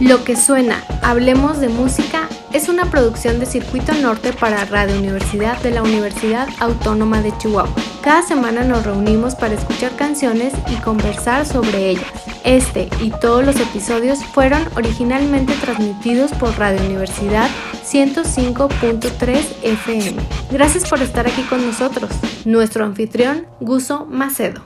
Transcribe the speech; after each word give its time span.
Lo 0.00 0.24
que 0.24 0.36
suena, 0.36 0.82
Hablemos 1.02 1.60
de 1.60 1.68
Música, 1.68 2.28
es 2.52 2.68
una 2.68 2.90
producción 2.90 3.38
de 3.38 3.46
Circuito 3.46 3.92
Norte 3.94 4.32
para 4.32 4.64
Radio 4.64 4.98
Universidad 4.98 5.60
de 5.62 5.70
la 5.70 5.82
Universidad 5.82 6.48
Autónoma 6.58 7.22
de 7.22 7.36
Chihuahua. 7.38 7.74
Cada 8.02 8.22
semana 8.22 8.64
nos 8.64 8.84
reunimos 8.84 9.34
para 9.34 9.54
escuchar 9.54 9.94
canciones 9.96 10.52
y 10.68 10.76
conversar 10.76 11.46
sobre 11.46 11.90
ellas. 11.90 12.10
Este 12.44 12.88
y 13.00 13.10
todos 13.10 13.44
los 13.44 13.56
episodios 13.56 14.24
fueron 14.24 14.66
originalmente 14.74 15.54
transmitidos 15.54 16.32
por 16.32 16.58
Radio 16.58 16.82
Universidad 16.84 17.48
105.3 17.84 19.44
FM. 19.62 20.16
Gracias 20.50 20.88
por 20.88 21.00
estar 21.00 21.26
aquí 21.26 21.42
con 21.42 21.64
nosotros. 21.64 22.10
Nuestro 22.44 22.84
anfitrión, 22.84 23.46
Guso 23.60 24.06
Macedo. 24.06 24.62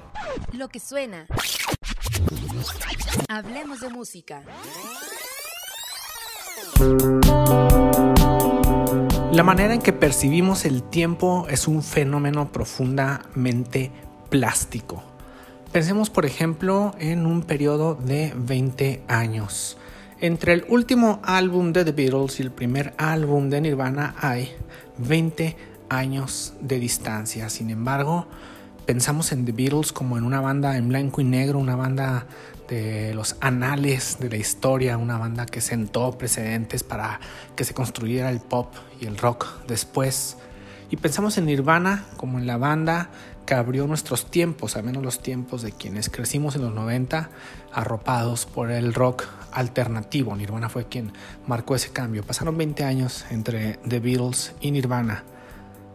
Lo 0.53 0.69
que 0.69 0.81
suena. 0.81 1.27
Hablemos 3.29 3.81
de 3.81 3.91
música. 3.91 4.43
La 9.33 9.43
manera 9.43 9.73
en 9.73 9.81
que 9.81 9.95
percibimos 9.95 10.67
el 10.67 10.83
tiempo 10.83 11.47
es 11.49 11.69
un 11.69 11.83
fenómeno 11.83 12.53
profundamente 12.53 13.91
plástico. 14.29 15.03
Pensemos, 15.73 16.11
por 16.11 16.27
ejemplo, 16.27 16.95
en 16.99 17.25
un 17.25 17.43
periodo 17.43 17.95
de 17.95 18.35
20 18.37 19.03
años. 19.09 19.79
Entre 20.21 20.53
el 20.53 20.67
último 20.69 21.21
álbum 21.23 21.73
de 21.73 21.85
The 21.85 21.93
Beatles 21.93 22.41
y 22.41 22.43
el 22.43 22.51
primer 22.51 22.93
álbum 22.99 23.49
de 23.49 23.63
Nirvana 23.63 24.15
hay 24.19 24.51
20 24.99 25.57
años 25.89 26.55
de 26.61 26.79
distancia. 26.79 27.49
Sin 27.49 27.71
embargo, 27.71 28.27
pensamos 28.85 29.33
en 29.33 29.45
The 29.45 29.53
Beatles 29.53 29.93
como 29.93 30.19
en 30.19 30.25
una 30.25 30.41
banda 30.41 30.77
en 30.77 30.89
blanco 30.89 31.21
y 31.21 31.25
negro, 31.25 31.59
una 31.59 31.77
banda 31.77 32.27
de 32.69 33.15
los 33.15 33.37
anales 33.41 34.19
de 34.19 34.29
la 34.29 34.37
historia, 34.37 34.97
una 34.97 35.19
banda 35.19 35.47
que 35.47 35.61
sentó 35.61 36.17
precedentes 36.19 36.83
para 36.83 37.21
que 37.55 37.65
se 37.65 37.75
construyera 37.75 38.31
el 38.31 38.41
pop 38.41 38.75
y 39.01 39.07
el 39.07 39.19
rock 39.19 39.47
después. 39.67 40.37
Y 40.91 40.97
pensamos 40.97 41.37
en 41.39 41.47
Nirvana 41.47 42.05
como 42.17 42.39
en 42.39 42.47
la 42.47 42.57
banda 42.57 43.11
que 43.47 43.55
abrió 43.55 43.87
nuestros 43.87 44.31
tiempos, 44.31 44.77
al 44.77 44.83
menos 44.83 45.03
los 45.03 45.21
tiempos 45.21 45.63
de 45.63 45.73
quienes 45.73 46.11
crecimos 46.11 46.57
en 46.57 46.63
los 46.63 46.75
90, 46.75 47.31
arropados 47.73 48.45
por 48.45 48.71
el 48.71 48.93
rock 48.93 49.25
alternativo. 49.53 50.35
Nirvana 50.37 50.69
fue 50.69 50.87
quien 50.87 51.13
marcó 51.47 51.77
ese 51.77 51.91
cambio. 51.91 52.25
Pasaron 52.25 52.59
20 52.59 52.85
años 52.85 53.25
entre 53.31 53.75
The 53.89 54.01
Beatles 54.01 54.55
y 54.61 54.73
Nirvana. 54.73 55.25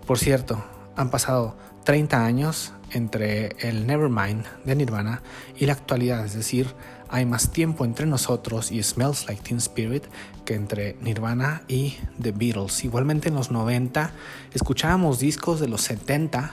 Por 0.08 0.18
cierto, 0.18 0.64
han 0.96 1.10
pasado 1.10 1.58
30 1.84 2.26
años 2.26 2.74
entre 2.94 3.56
el 3.60 3.88
Nevermind 3.88 4.46
de 4.66 4.76
Nirvana 4.76 5.22
y 5.58 5.66
la 5.66 5.74
actualidad, 5.74 6.26
es 6.26 6.34
decir, 6.34 6.68
hay 7.10 7.26
más 7.26 7.52
tiempo 7.52 7.84
entre 7.84 8.06
nosotros 8.06 8.72
y 8.72 8.82
Smells 8.82 9.28
Like 9.28 9.44
Teen 9.44 9.58
Spirit 9.58 10.06
que 10.46 10.56
entre 10.56 10.96
Nirvana 11.02 11.62
y 11.68 11.98
The 12.22 12.32
Beatles. 12.32 12.84
Igualmente 12.86 13.30
en 13.30 13.36
los 13.36 13.52
90 13.52 14.12
escuchábamos 14.54 15.20
discos 15.20 15.60
de 15.60 15.68
los 15.68 15.82
70 15.82 16.52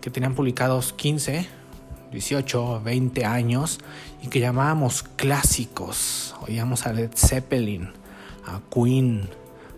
que 0.00 0.10
tenían 0.10 0.34
publicados 0.34 0.92
15, 0.92 1.48
18, 2.12 2.82
20 2.84 3.24
años 3.24 3.80
y 4.22 4.28
que 4.28 4.38
llamábamos 4.38 5.02
clásicos. 5.02 6.36
Oíamos 6.46 6.86
a 6.86 6.92
Led 6.92 7.10
Zeppelin, 7.16 7.90
a 8.46 8.60
Queen, 8.72 9.28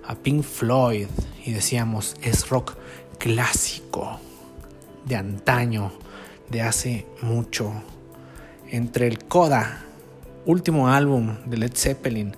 a 0.07 0.15
Pink 0.15 0.43
Floyd 0.43 1.07
y 1.45 1.53
decíamos 1.53 2.17
es 2.21 2.49
rock 2.51 2.75
clásico 3.19 4.21
de 5.09 5.17
antaño, 5.17 5.93
de 6.49 6.63
hace 6.63 7.07
mucho. 7.23 7.73
Entre 8.71 9.07
el 9.07 9.25
Coda, 9.25 9.85
último 10.45 10.89
álbum 10.89 11.39
de 11.47 11.57
Led 11.57 11.73
Zeppelin, 11.75 12.37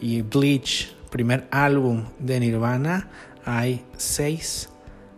y 0.00 0.22
Bleach, 0.22 0.94
primer 1.10 1.46
álbum 1.50 2.04
de 2.18 2.40
Nirvana, 2.40 3.08
hay 3.44 3.84
seis 3.96 4.68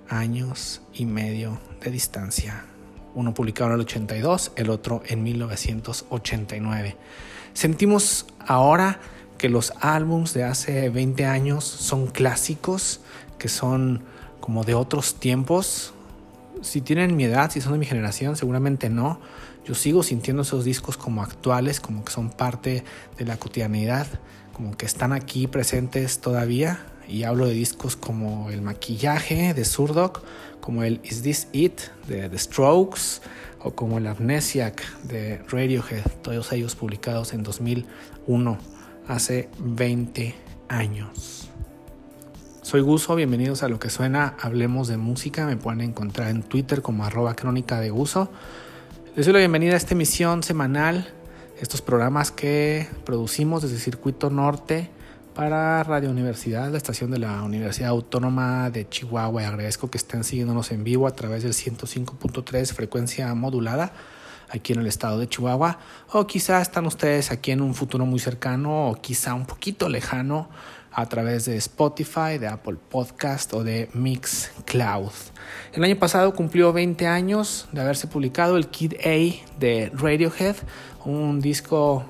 años 0.08 0.82
y 0.92 1.06
medio 1.06 1.58
de 1.82 1.90
distancia. 1.90 2.66
Uno 3.14 3.32
publicado 3.32 3.70
en 3.70 3.76
el 3.76 3.80
82, 3.82 4.52
el 4.56 4.70
otro 4.70 5.02
en 5.06 5.22
1989. 5.22 6.96
Sentimos 7.54 8.26
ahora 8.46 8.98
que 9.38 9.48
los 9.48 9.72
álbums 9.80 10.34
de 10.34 10.44
hace 10.44 10.90
20 10.90 11.24
años 11.24 11.64
son 11.64 12.08
clásicos, 12.08 13.00
que 13.38 13.48
son 13.48 14.02
como 14.40 14.64
de 14.64 14.74
otros 14.74 15.14
tiempos. 15.14 15.93
Si 16.64 16.80
tienen 16.80 17.14
mi 17.14 17.24
edad, 17.24 17.50
si 17.50 17.60
son 17.60 17.72
de 17.72 17.78
mi 17.78 17.86
generación, 17.86 18.36
seguramente 18.36 18.88
no. 18.88 19.20
Yo 19.66 19.74
sigo 19.74 20.02
sintiendo 20.02 20.42
esos 20.42 20.64
discos 20.64 20.96
como 20.96 21.22
actuales, 21.22 21.78
como 21.78 22.04
que 22.04 22.10
son 22.10 22.30
parte 22.30 22.84
de 23.18 23.24
la 23.24 23.36
cotidianidad, 23.36 24.06
como 24.54 24.76
que 24.76 24.86
están 24.86 25.12
aquí 25.12 25.46
presentes 25.46 26.20
todavía. 26.20 26.80
Y 27.06 27.24
hablo 27.24 27.46
de 27.46 27.52
discos 27.52 27.96
como 27.96 28.50
El 28.50 28.62
Maquillaje 28.62 29.52
de 29.52 29.64
Surdoc, 29.66 30.22
como 30.60 30.82
el 30.82 31.00
Is 31.04 31.20
This 31.20 31.48
It 31.52 31.80
de 32.08 32.30
The 32.30 32.38
Strokes 32.38 33.20
o 33.60 33.74
como 33.74 33.98
el 33.98 34.06
Amnesiac 34.06 35.00
de 35.02 35.42
Radiohead, 35.48 36.04
todos 36.22 36.50
ellos 36.52 36.74
publicados 36.74 37.34
en 37.34 37.42
2001, 37.42 38.58
hace 39.06 39.50
20 39.58 40.34
años. 40.68 41.50
Soy 42.64 42.80
Guso, 42.80 43.14
bienvenidos 43.14 43.62
a 43.62 43.68
lo 43.68 43.78
que 43.78 43.90
suena 43.90 44.36
Hablemos 44.40 44.88
de 44.88 44.96
Música, 44.96 45.44
me 45.44 45.58
pueden 45.58 45.82
encontrar 45.82 46.30
en 46.30 46.42
Twitter 46.42 46.80
como 46.80 47.04
arroba 47.04 47.36
crónica 47.36 47.78
de 47.78 47.90
Guso. 47.90 48.30
Les 49.14 49.26
doy 49.26 49.34
la 49.34 49.40
bienvenida 49.40 49.74
a 49.74 49.76
esta 49.76 49.92
emisión 49.92 50.42
semanal, 50.42 51.12
estos 51.60 51.82
programas 51.82 52.30
que 52.30 52.88
producimos 53.04 53.60
desde 53.60 53.76
Circuito 53.76 54.30
Norte 54.30 54.88
para 55.34 55.82
Radio 55.82 56.08
Universidad, 56.08 56.70
la 56.70 56.78
estación 56.78 57.10
de 57.10 57.18
la 57.18 57.42
Universidad 57.42 57.90
Autónoma 57.90 58.70
de 58.70 58.88
Chihuahua. 58.88 59.42
Y 59.42 59.44
agradezco 59.44 59.90
que 59.90 59.98
estén 59.98 60.24
siguiéndonos 60.24 60.72
en 60.72 60.84
vivo 60.84 61.06
a 61.06 61.14
través 61.14 61.42
del 61.42 61.52
105.3 61.52 62.72
frecuencia 62.72 63.34
modulada 63.34 63.92
aquí 64.48 64.72
en 64.72 64.80
el 64.80 64.86
estado 64.86 65.18
de 65.18 65.28
Chihuahua. 65.28 65.78
O 66.12 66.26
quizá 66.26 66.62
están 66.62 66.86
ustedes 66.86 67.30
aquí 67.30 67.50
en 67.50 67.60
un 67.60 67.74
futuro 67.74 68.06
muy 68.06 68.20
cercano 68.20 68.88
o 68.88 68.94
quizá 68.94 69.34
un 69.34 69.44
poquito 69.44 69.90
lejano 69.90 70.48
a 70.94 71.06
través 71.06 71.44
de 71.44 71.56
Spotify, 71.56 72.38
de 72.38 72.46
Apple 72.46 72.76
Podcast 72.88 73.52
o 73.52 73.64
de 73.64 73.88
Mixcloud. 73.94 75.12
El 75.72 75.84
año 75.84 75.96
pasado 75.96 76.34
cumplió 76.34 76.72
20 76.72 77.06
años 77.06 77.68
de 77.72 77.80
haberse 77.80 78.06
publicado 78.06 78.56
el 78.56 78.68
Kid 78.68 78.94
A 79.04 79.58
de 79.58 79.90
Radiohead, 79.92 80.56
un 81.04 81.40
disco 81.40 82.04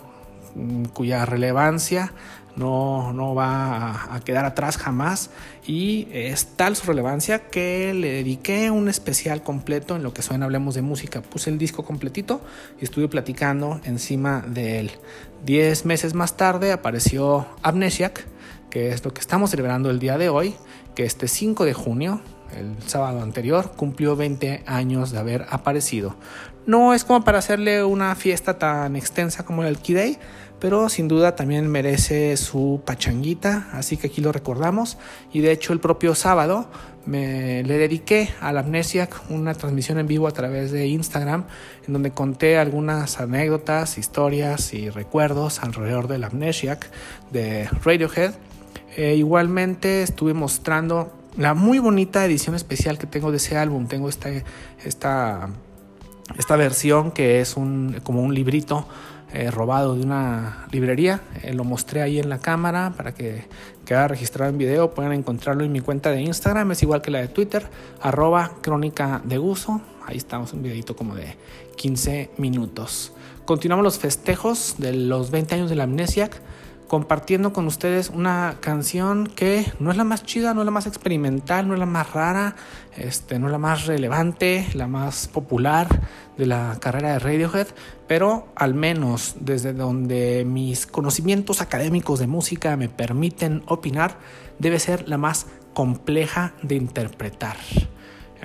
mm, 0.55 0.84
cuya 0.87 1.25
relevancia 1.25 2.12
no, 2.56 3.12
no 3.12 3.34
va 3.34 4.15
a, 4.15 4.21
quedar 4.21 4.45
atrás 4.45 4.77
jamás 4.77 5.31
y 5.66 6.06
es 6.12 6.47
tal 6.56 6.77
su 6.77 6.87
relevancia 6.87 7.49
que 7.49 7.93
le 7.95 8.12
dediqué 8.12 8.71
un 8.71 8.89
especial 8.89 9.43
completo 9.43 9.97
en 9.97 10.03
lo 10.03 10.15
que 10.15 10.22
suena 10.22 10.45
Hablemos 10.45 10.75
de 10.75 10.83
Música. 10.83 11.22
Puse 11.22 11.51
el 11.51 11.59
disco 11.59 11.84
completito 11.84 12.41
y 12.81 12.84
estuve 12.84 13.09
platicando 13.09 13.81
encima 13.84 14.45
de 14.47 14.78
él. 14.78 14.93
Diez 15.45 15.84
meses 15.84 16.15
más 16.15 16.37
tarde 16.37 16.72
apareció 16.72 17.47
Amnesiac, 17.62 18.25
que 18.75 18.91
es 18.91 19.05
lo 19.05 19.15
que 19.15 19.21
estamos 19.21 19.51
celebrando 19.51 19.89
el 19.89 20.01
día 20.01 20.19
de 20.19 20.29
hoy, 20.29 20.57
que 20.97 21.05
este 21.05 21.29
5 21.29 21.65
de 21.65 21.75
junio, 21.75 22.21
el 22.59 22.75
sábado 22.89 23.23
anterior, 23.23 23.71
cumplió 23.77 24.17
20 24.17 24.65
años 24.67 25.12
de 25.12 25.19
haber 25.19 25.47
aparecido. 25.49 26.17
No 26.67 26.93
es 26.93 27.05
como 27.05 27.23
para 27.23 27.39
hacerle 27.39 27.84
una 27.84 28.17
fiesta 28.17 28.59
tan 28.59 28.97
extensa 28.97 29.45
como 29.45 29.63
el 29.63 29.79
Key 29.79 30.19
pero 30.59 30.89
sin 30.89 31.07
duda 31.07 31.37
también 31.37 31.69
merece 31.69 32.37
su 32.37 32.83
pachanguita, 32.84 33.69
así 33.75 33.97
que 33.97 34.09
aquí 34.09 34.21
lo 34.21 34.33
recordamos. 34.33 34.99
Y 35.33 35.41
de 35.41 35.53
hecho 35.53 35.73
el 35.73 35.79
propio 35.79 36.17
sábado 36.17 36.67
me 37.07 37.63
le 37.63 37.79
dediqué 37.79 38.31
a 38.41 38.53
la 38.53 38.61
Amnesiac 38.61 39.31
una 39.31 39.55
transmisión 39.55 39.99
en 39.99 40.09
vivo 40.09 40.27
a 40.27 40.33
través 40.33 40.73
de 40.73 40.89
Instagram, 40.89 41.45
en 41.87 41.93
donde 41.93 42.11
conté 42.11 42.57
algunas 42.59 43.21
anécdotas, 43.21 43.99
historias 43.99 44.75
y 44.75 44.91
recuerdos 44.91 45.63
alrededor 45.63 46.09
de 46.09 46.19
la 46.19 46.31
de 47.31 47.69
Radiohead. 47.84 48.33
E 48.97 49.15
igualmente 49.17 50.03
estuve 50.03 50.35
mostrando 50.35 51.13
la 51.37 51.55
muy 51.55 51.79
bonita 51.79 52.25
edición 52.25 52.55
especial 52.55 52.99
que 52.99 53.07
tengo 53.07 53.31
de 53.31 53.39
ese 53.39 53.57
álbum. 53.57 53.87
Tengo 53.87 54.09
esta, 54.09 54.31
esta, 54.85 55.49
esta 56.39 56.57
versión 56.57 57.11
que 57.11 57.41
es 57.41 57.57
un, 57.57 58.01
como 58.05 58.23
un 58.23 58.35
librito 58.35 58.87
eh, 59.33 59.51
robado 59.51 59.97
de 59.97 60.03
una 60.03 60.69
librería. 60.71 61.21
Eh, 61.43 61.55
lo 61.55 61.65
mostré 61.65 62.03
ahí 62.03 62.21
en 62.21 62.29
la 62.29 62.39
cámara 62.39 62.93
para 62.97 63.15
que 63.15 63.47
quede 63.85 64.07
registrado 64.07 64.49
en 64.51 64.59
video. 64.59 64.95
Pueden 64.95 65.13
encontrarlo 65.13 65.65
en 65.65 65.73
mi 65.73 65.81
cuenta 65.81 66.13
de 66.13 66.23
Instagram, 66.23 66.71
es 66.71 66.83
igual 66.85 67.03
que 67.03 67.11
la 67.11 67.21
de 67.21 67.27
Twitter, 67.27 67.67
arroba 68.01 68.53
crónica 68.61 69.21
de 69.25 69.41
uso. 69.41 69.81
Ahí 70.07 70.19
estamos, 70.19 70.53
un 70.53 70.63
videito 70.63 70.95
como 70.95 71.17
de 71.17 71.37
15 71.77 72.31
minutos. 72.39 73.13
Continuamos 73.45 73.83
los 73.83 73.99
festejos 73.99 74.77
de 74.79 74.93
los 74.93 75.33
20 75.33 75.57
años 75.57 75.71
de 75.71 75.77
la 75.77 75.85
Amnesiac 75.85 76.41
compartiendo 76.95 77.53
con 77.53 77.67
ustedes 77.67 78.09
una 78.09 78.59
canción 78.61 79.27
que 79.27 79.67
no 79.81 79.91
es 79.91 79.97
la 79.97 80.05
más 80.05 80.23
chida, 80.23 80.55
no 80.55 80.61
es 80.61 80.65
la 80.65 80.71
más 80.71 80.87
experimental, 80.87 81.67
no 81.67 81.75
es 81.75 81.81
la 81.81 81.87
más 81.87 82.13
rara, 82.13 82.55
este, 82.97 83.41
no 83.41 83.47
es 83.47 83.51
la 83.51 83.59
más 83.59 83.87
relevante, 83.87 84.69
la 84.75 84.87
más 84.87 85.27
popular 85.27 85.89
de 86.39 86.47
la 86.47 86.79
carrera 86.81 87.15
de 87.15 87.19
Radiohead, 87.19 87.67
pero 88.07 88.47
al 88.55 88.75
menos 88.75 89.35
desde 89.41 89.73
donde 89.73 90.45
mis 90.47 90.87
conocimientos 90.87 91.61
académicos 91.61 92.21
de 92.21 92.29
música 92.29 92.77
me 92.77 92.89
permiten 92.89 93.65
opinar, 93.67 94.17
debe 94.61 94.79
ser 94.79 95.09
la 95.09 95.19
más 95.19 95.49
compleja 95.73 96.55
de 96.63 96.77
interpretar. 96.77 97.57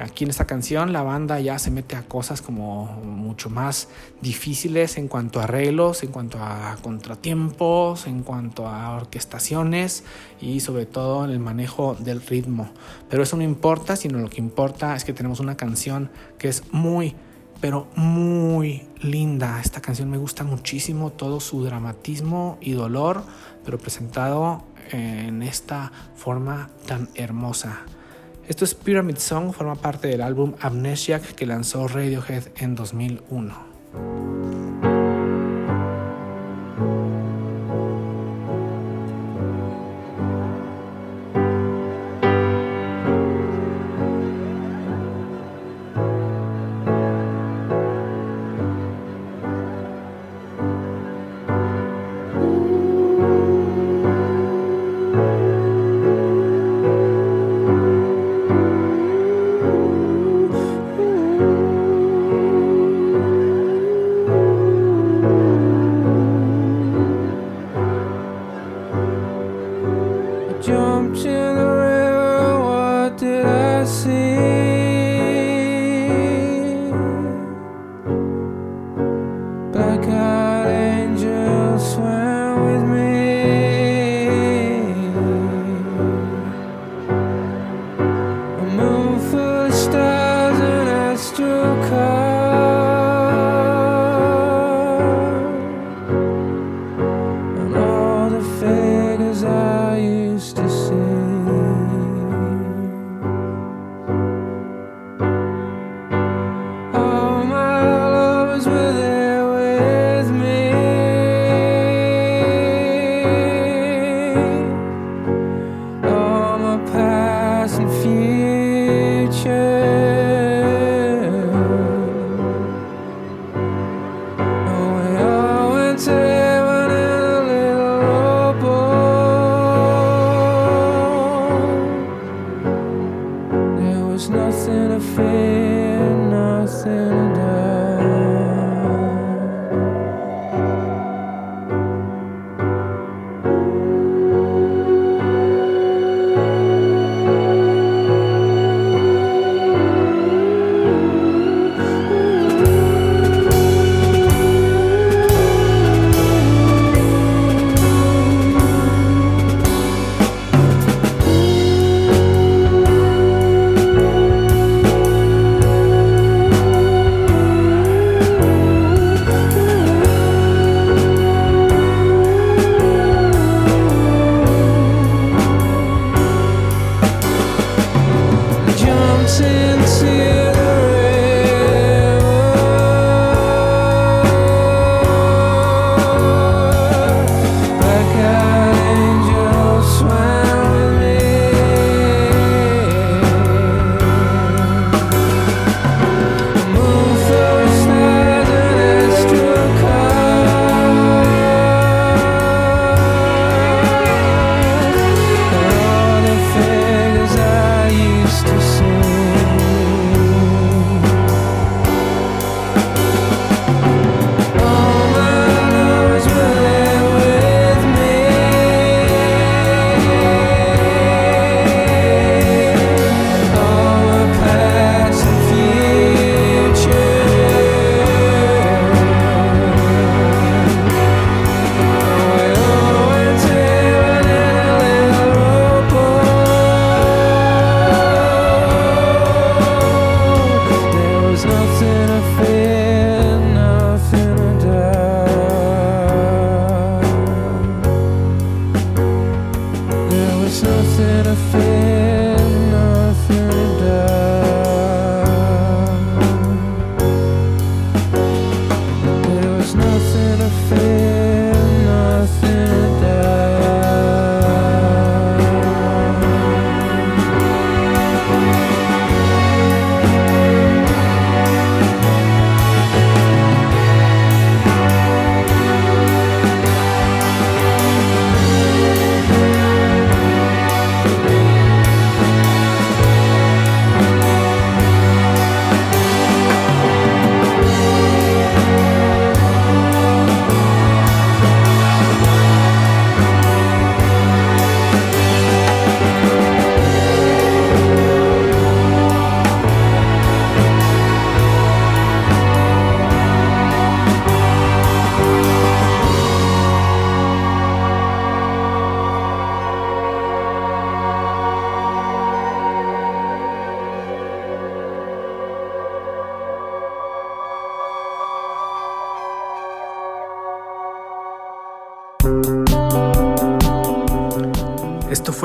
Aquí 0.02 0.24
en 0.24 0.30
esta 0.30 0.46
canción 0.46 0.94
la 0.94 1.02
banda 1.02 1.42
ya 1.42 1.60
se 1.60 1.72
mete 1.72 1.98
a 1.98 2.04
cosas 2.04 2.42
como 2.42 2.86
mucho 3.04 3.50
más 3.50 3.90
difíciles 4.22 4.98
en 4.98 5.10
cuanto 5.10 5.42
a 5.42 5.44
arreglos, 5.44 6.04
en 6.04 6.12
cuanto 6.12 6.38
a 6.40 6.78
contratiempos, 6.82 8.08
en 8.08 8.24
cuanto 8.24 8.68
a 8.68 8.96
orquestaciones 8.96 10.06
y 10.40 10.62
sobre 10.62 10.86
todo 10.86 11.26
en 11.26 11.32
el 11.32 11.40
manejo 11.40 11.98
del 12.00 12.22
ritmo. 12.22 12.70
Pero 13.10 13.24
eso 13.24 13.36
no 13.36 13.44
importa, 13.44 13.98
sino 13.98 14.20
lo 14.20 14.30
que 14.30 14.40
importa 14.40 14.96
es 14.96 15.04
que 15.04 15.12
tenemos 15.12 15.42
una 15.42 15.58
canción 15.58 16.10
que 16.38 16.48
es 16.48 16.64
muy, 16.72 17.16
pero 17.60 17.88
muy 17.96 18.88
linda. 19.02 19.60
Esta 19.60 19.82
canción 19.82 20.10
me 20.10 20.18
gusta 20.18 20.46
muchísimo, 20.46 21.12
todo 21.12 21.42
su 21.42 21.66
dramatismo 21.66 22.58
y 22.62 22.72
dolor, 22.72 23.24
pero 23.66 23.78
presentado 23.78 24.64
en 24.92 25.44
esta 25.44 25.92
forma 26.16 26.70
tan 26.88 27.10
hermosa. 27.16 27.82
Esto 28.50 28.66
es 28.66 28.74
Pyramid 28.74 29.18
Song, 29.18 29.54
forma 29.54 29.76
parte 29.76 30.08
del 30.08 30.22
álbum 30.22 30.56
Amnesiac 30.60 31.36
que 31.36 31.46
lanzó 31.46 31.88
Radiohead 31.88 32.46
en 32.58 32.74
2001. 32.74 34.89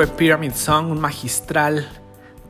Pyramid 0.06 0.52
Song, 0.52 0.90
un 0.90 1.00
magistral 1.00 1.88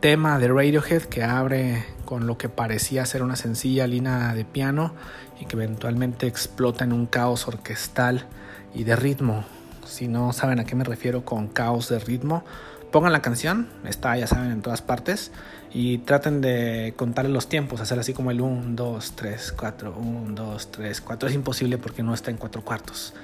tema 0.00 0.38
de 0.38 0.49
Radiohead 0.49 1.02
que 1.02 1.23
abre 1.23 1.84
con 2.04 2.26
lo 2.26 2.37
que 2.37 2.49
parecía 2.49 3.06
ser 3.06 3.23
una 3.23 3.37
sencilla 3.37 3.87
línea 3.87 4.34
de 4.34 4.44
piano 4.44 4.92
y 5.40 5.46
que 5.46 5.56
eventualmente 5.56 6.26
explota 6.26 6.84
en 6.84 6.92
un 6.92 7.06
caos 7.06 7.46
orquestal 7.46 8.26
y 8.75 8.84
de 8.84 8.96
ritmo. 8.96 9.44
Si 9.87 10.08
no 10.08 10.32
saben 10.32 10.58
a 10.58 10.64
qué 10.64 10.75
me 10.75 10.84
refiero 10.84 11.25
con 11.25 11.49
caos 11.49 11.88
de 11.88 11.99
ritmo, 11.99 12.44
pongan 12.90 13.12
la 13.12 13.23
canción, 13.23 13.68
está 13.84 14.16
ya 14.16 14.26
saben 14.26 14.50
en 14.50 14.62
todas 14.62 14.82
partes, 14.82 15.30
y 15.73 15.99
traten 15.99 16.40
de 16.40 16.94
contarle 16.96 17.30
los 17.30 17.49
tiempos, 17.49 17.80
hacer 17.80 17.99
así 17.99 18.14
como 18.14 18.30
el 18.30 18.40
1, 18.40 18.75
2, 18.75 19.12
3, 19.16 19.54
4, 19.56 19.96
1, 19.96 20.34
2, 20.34 20.70
3, 20.70 21.00
4. 21.00 21.28
Es 21.28 21.34
imposible 21.34 21.78
porque 21.78 22.02
no 22.02 22.14
está 22.14 22.30
en 22.30 22.37
cuatro 22.37 22.62
cuartos. 22.62 23.14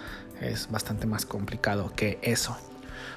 Es 0.40 0.70
bastante 0.70 1.06
más 1.06 1.26
complicado 1.26 1.92
que 1.94 2.18
eso. 2.22 2.56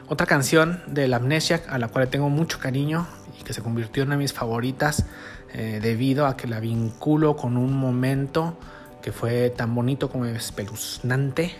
Otra 0.10 0.26
canción 0.26 0.84
del 0.88 1.14
Amnesiac 1.14 1.70
a 1.70 1.78
la 1.78 1.88
cual 1.88 2.10
tengo 2.10 2.30
mucho 2.30 2.60
cariño 2.60 3.08
y 3.40 3.44
que 3.44 3.54
se 3.54 3.62
convirtió 3.62 4.04
en 4.04 4.10
una 4.10 4.16
de 4.18 4.24
mis 4.24 4.34
favoritas 4.34 5.06
eh, 5.54 5.80
debido 5.82 6.28
a 6.28 6.36
que 6.36 6.48
la 6.48 6.60
vinculo 6.60 7.36
con 7.36 7.56
un 7.56 7.74
momento 7.74 8.58
que 9.02 9.12
fue 9.12 9.50
tan 9.50 9.74
bonito 9.74 10.10
como 10.10 10.26
espeluznante 10.26 11.56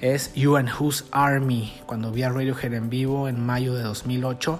es 0.00 0.32
You 0.34 0.56
and 0.56 0.70
Whose 0.78 1.04
Army. 1.10 1.80
Cuando 1.86 2.10
vi 2.10 2.22
a 2.22 2.30
Radiohead 2.30 2.72
en 2.74 2.90
vivo 2.90 3.28
en 3.28 3.44
mayo 3.44 3.74
de 3.74 3.82
2008, 3.82 4.58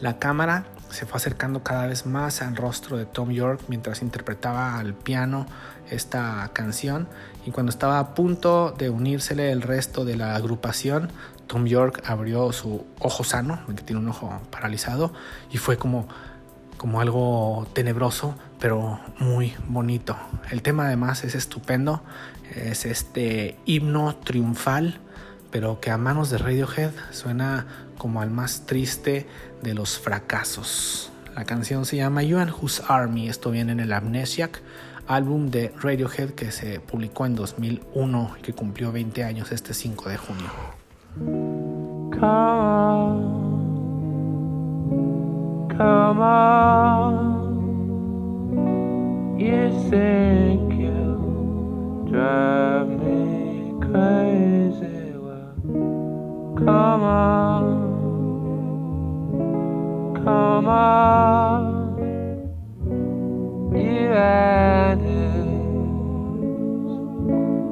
la 0.00 0.18
cámara 0.18 0.66
se 0.90 1.06
fue 1.06 1.16
acercando 1.16 1.62
cada 1.62 1.86
vez 1.86 2.04
más 2.04 2.42
al 2.42 2.56
rostro 2.56 2.98
de 2.98 3.06
Tom 3.06 3.30
York 3.30 3.62
mientras 3.68 4.02
interpretaba 4.02 4.78
al 4.78 4.92
piano 4.92 5.46
esta 5.90 6.50
canción 6.52 7.08
y 7.46 7.50
cuando 7.50 7.70
estaba 7.70 7.98
a 7.98 8.14
punto 8.14 8.74
de 8.76 8.90
unírsele 8.90 9.50
el 9.50 9.62
resto 9.62 10.04
de 10.04 10.16
la 10.16 10.36
agrupación, 10.36 11.10
Tom 11.52 11.66
York 11.66 12.02
abrió 12.06 12.50
su 12.50 12.86
ojo 12.98 13.24
sano, 13.24 13.60
que 13.66 13.82
tiene 13.82 14.00
un 14.00 14.08
ojo 14.08 14.40
paralizado, 14.50 15.12
y 15.50 15.58
fue 15.58 15.76
como, 15.76 16.08
como 16.78 17.02
algo 17.02 17.68
tenebroso, 17.74 18.34
pero 18.58 18.98
muy 19.18 19.52
bonito. 19.68 20.16
El 20.50 20.62
tema 20.62 20.86
además 20.86 21.24
es 21.24 21.34
estupendo, 21.34 22.02
es 22.56 22.86
este 22.86 23.58
himno 23.66 24.16
triunfal, 24.16 24.98
pero 25.50 25.78
que 25.78 25.90
a 25.90 25.98
manos 25.98 26.30
de 26.30 26.38
Radiohead 26.38 26.92
suena 27.10 27.66
como 27.98 28.22
al 28.22 28.30
más 28.30 28.64
triste 28.64 29.26
de 29.60 29.74
los 29.74 29.98
fracasos. 29.98 31.12
La 31.36 31.44
canción 31.44 31.84
se 31.84 31.98
llama 31.98 32.22
You 32.22 32.38
and 32.38 32.50
Whose 32.50 32.82
Army, 32.88 33.28
esto 33.28 33.50
viene 33.50 33.72
en 33.72 33.80
el 33.80 33.92
Amnesiac, 33.92 34.62
álbum 35.06 35.50
de 35.50 35.70
Radiohead 35.82 36.30
que 36.30 36.50
se 36.50 36.80
publicó 36.80 37.26
en 37.26 37.34
2001 37.34 38.36
y 38.38 38.40
que 38.40 38.54
cumplió 38.54 38.90
20 38.90 39.22
años 39.24 39.52
este 39.52 39.74
5 39.74 40.08
de 40.08 40.16
junio. 40.16 40.81
Come 42.22 42.30
on, 42.30 43.18
come 45.76 46.20
on. 46.20 47.16
You 49.40 49.70
think 49.90 50.72
you 50.72 52.06
drive 52.08 52.86
me 52.90 53.74
crazy? 53.80 55.16
Well, 55.18 55.54
come 56.58 57.02
on, 57.02 57.64
come 60.24 60.68
on. 60.68 61.62
You 63.74 64.12
and 64.12 65.00
his 65.00 65.46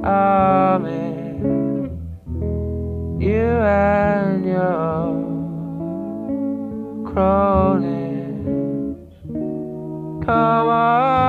army 0.05 1.00
you 3.21 3.37
and 3.37 4.47
your 4.47 5.13
cronies. 7.13 8.47
Come 10.25 10.69
on, 10.69 11.20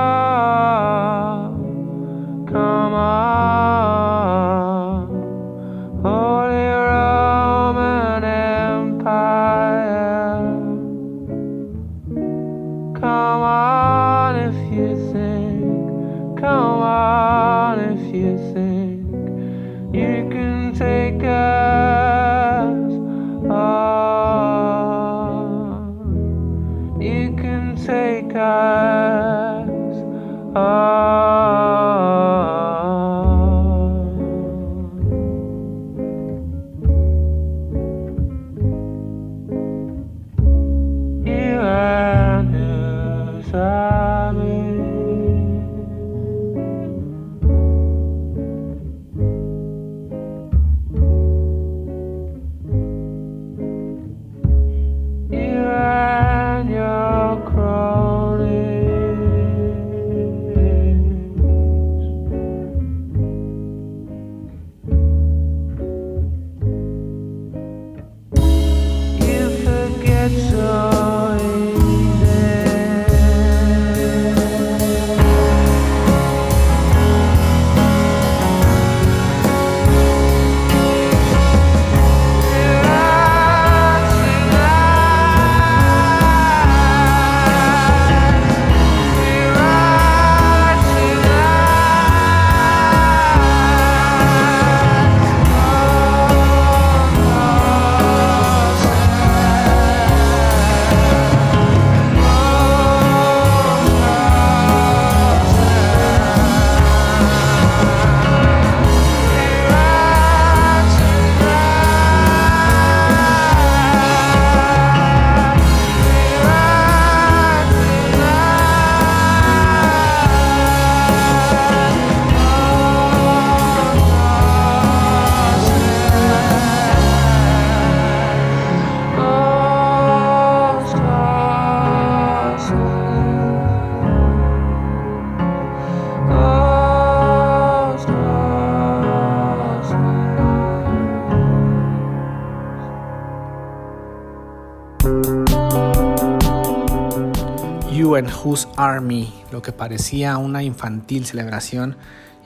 You 148.12 148.16
and 148.18 148.30
Whose 148.44 148.68
Army, 148.76 149.32
lo 149.52 149.62
que 149.62 149.72
parecía 149.72 150.36
una 150.36 150.62
infantil 150.62 151.24
celebración 151.24 151.96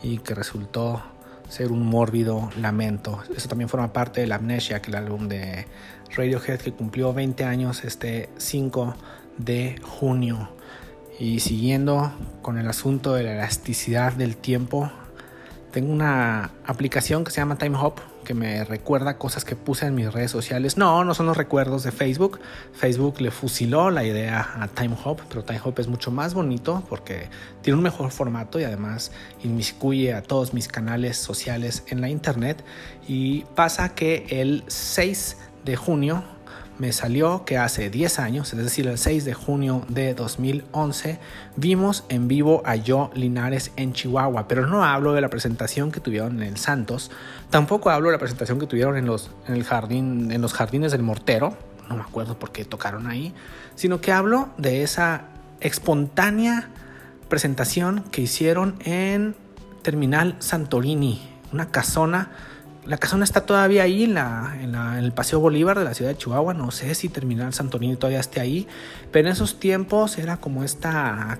y 0.00 0.18
que 0.18 0.32
resultó 0.32 1.02
ser 1.48 1.72
un 1.72 1.84
mórbido 1.84 2.50
lamento. 2.60 3.20
Eso 3.36 3.48
también 3.48 3.68
forma 3.68 3.92
parte 3.92 4.20
de 4.20 4.28
la 4.28 4.36
Amnesia, 4.36 4.80
que 4.80 4.90
el 4.92 4.96
álbum 4.96 5.26
de 5.26 5.66
Radiohead 6.14 6.60
que 6.60 6.72
cumplió 6.72 7.12
20 7.12 7.42
años 7.42 7.82
este 7.82 8.28
5 8.36 8.94
de 9.38 9.80
junio. 9.82 10.50
Y 11.18 11.40
siguiendo 11.40 12.12
con 12.42 12.58
el 12.58 12.68
asunto 12.68 13.14
de 13.14 13.24
la 13.24 13.32
elasticidad 13.32 14.12
del 14.12 14.36
tiempo, 14.36 14.92
tengo 15.72 15.92
una 15.92 16.52
aplicación 16.64 17.24
que 17.24 17.32
se 17.32 17.38
llama 17.38 17.58
Time 17.58 17.76
Hop 17.76 17.94
que 18.26 18.34
me 18.34 18.64
recuerda 18.64 19.16
cosas 19.16 19.44
que 19.44 19.56
puse 19.56 19.86
en 19.86 19.94
mis 19.94 20.12
redes 20.12 20.30
sociales. 20.30 20.76
No, 20.76 21.04
no 21.04 21.14
son 21.14 21.26
los 21.26 21.36
recuerdos 21.36 21.84
de 21.84 21.92
Facebook. 21.92 22.40
Facebook 22.72 23.20
le 23.20 23.30
fusiló 23.30 23.90
la 23.90 24.04
idea 24.04 24.54
a 24.60 24.68
Time 24.68 24.96
Hop, 25.04 25.20
pero 25.28 25.44
Time 25.44 25.60
Hop 25.64 25.78
es 25.78 25.86
mucho 25.86 26.10
más 26.10 26.34
bonito 26.34 26.82
porque 26.88 27.28
tiene 27.62 27.76
un 27.76 27.84
mejor 27.84 28.10
formato 28.10 28.58
y 28.60 28.64
además 28.64 29.12
inmiscuye 29.44 30.12
a 30.12 30.22
todos 30.22 30.52
mis 30.52 30.66
canales 30.66 31.16
sociales 31.16 31.84
en 31.86 32.00
la 32.00 32.08
internet. 32.08 32.64
Y 33.06 33.44
pasa 33.54 33.94
que 33.94 34.26
el 34.28 34.64
6 34.66 35.36
de 35.64 35.76
junio 35.76 36.24
me 36.78 36.92
salió 36.92 37.44
que 37.44 37.58
hace 37.58 37.90
10 37.90 38.18
años, 38.18 38.52
es 38.52 38.58
decir, 38.58 38.86
el 38.86 38.98
6 38.98 39.24
de 39.24 39.34
junio 39.34 39.84
de 39.88 40.14
2011, 40.14 41.18
vimos 41.56 42.04
en 42.08 42.28
vivo 42.28 42.62
a 42.64 42.76
Yo 42.76 43.10
Linares 43.14 43.72
en 43.76 43.92
Chihuahua, 43.92 44.48
pero 44.48 44.66
no 44.66 44.84
hablo 44.84 45.12
de 45.12 45.20
la 45.20 45.30
presentación 45.30 45.90
que 45.90 46.00
tuvieron 46.00 46.42
en 46.42 46.48
el 46.48 46.56
Santos, 46.58 47.10
tampoco 47.50 47.90
hablo 47.90 48.08
de 48.08 48.12
la 48.12 48.18
presentación 48.18 48.58
que 48.58 48.66
tuvieron 48.66 48.96
en 48.96 49.06
los, 49.06 49.30
en 49.46 49.54
el 49.54 49.64
jardín, 49.64 50.30
en 50.30 50.42
los 50.42 50.52
jardines 50.52 50.92
del 50.92 51.02
Mortero, 51.02 51.56
no 51.88 51.96
me 51.96 52.02
acuerdo 52.02 52.38
por 52.38 52.52
qué 52.52 52.64
tocaron 52.64 53.06
ahí, 53.06 53.32
sino 53.74 54.00
que 54.00 54.12
hablo 54.12 54.50
de 54.58 54.82
esa 54.82 55.24
espontánea 55.60 56.68
presentación 57.28 58.04
que 58.10 58.22
hicieron 58.22 58.76
en 58.84 59.34
Terminal 59.82 60.36
Santorini, 60.40 61.28
una 61.52 61.70
casona 61.70 62.30
la 62.86 62.98
casona 62.98 63.24
está 63.24 63.46
todavía 63.46 63.82
ahí 63.82 64.04
en, 64.04 64.14
la, 64.14 64.56
en, 64.60 64.74
el 64.74 65.12
Paseo 65.12 65.40
Bolívar 65.40 65.78
de 65.78 65.84
la 65.84 65.94
ciudad 65.94 66.10
de 66.10 66.16
Chihuahua. 66.16 66.54
No 66.54 66.70
sé 66.70 66.94
si 66.94 67.08
Terminal 67.08 67.52
Santonini 67.52 67.96
todavía 67.96 68.20
esté 68.20 68.40
ahí. 68.40 68.66
Pero 69.10 69.28
en 69.28 69.32
esos 69.32 69.58
tiempos 69.58 70.18
era 70.18 70.36
como 70.38 70.62
esta 70.64 71.38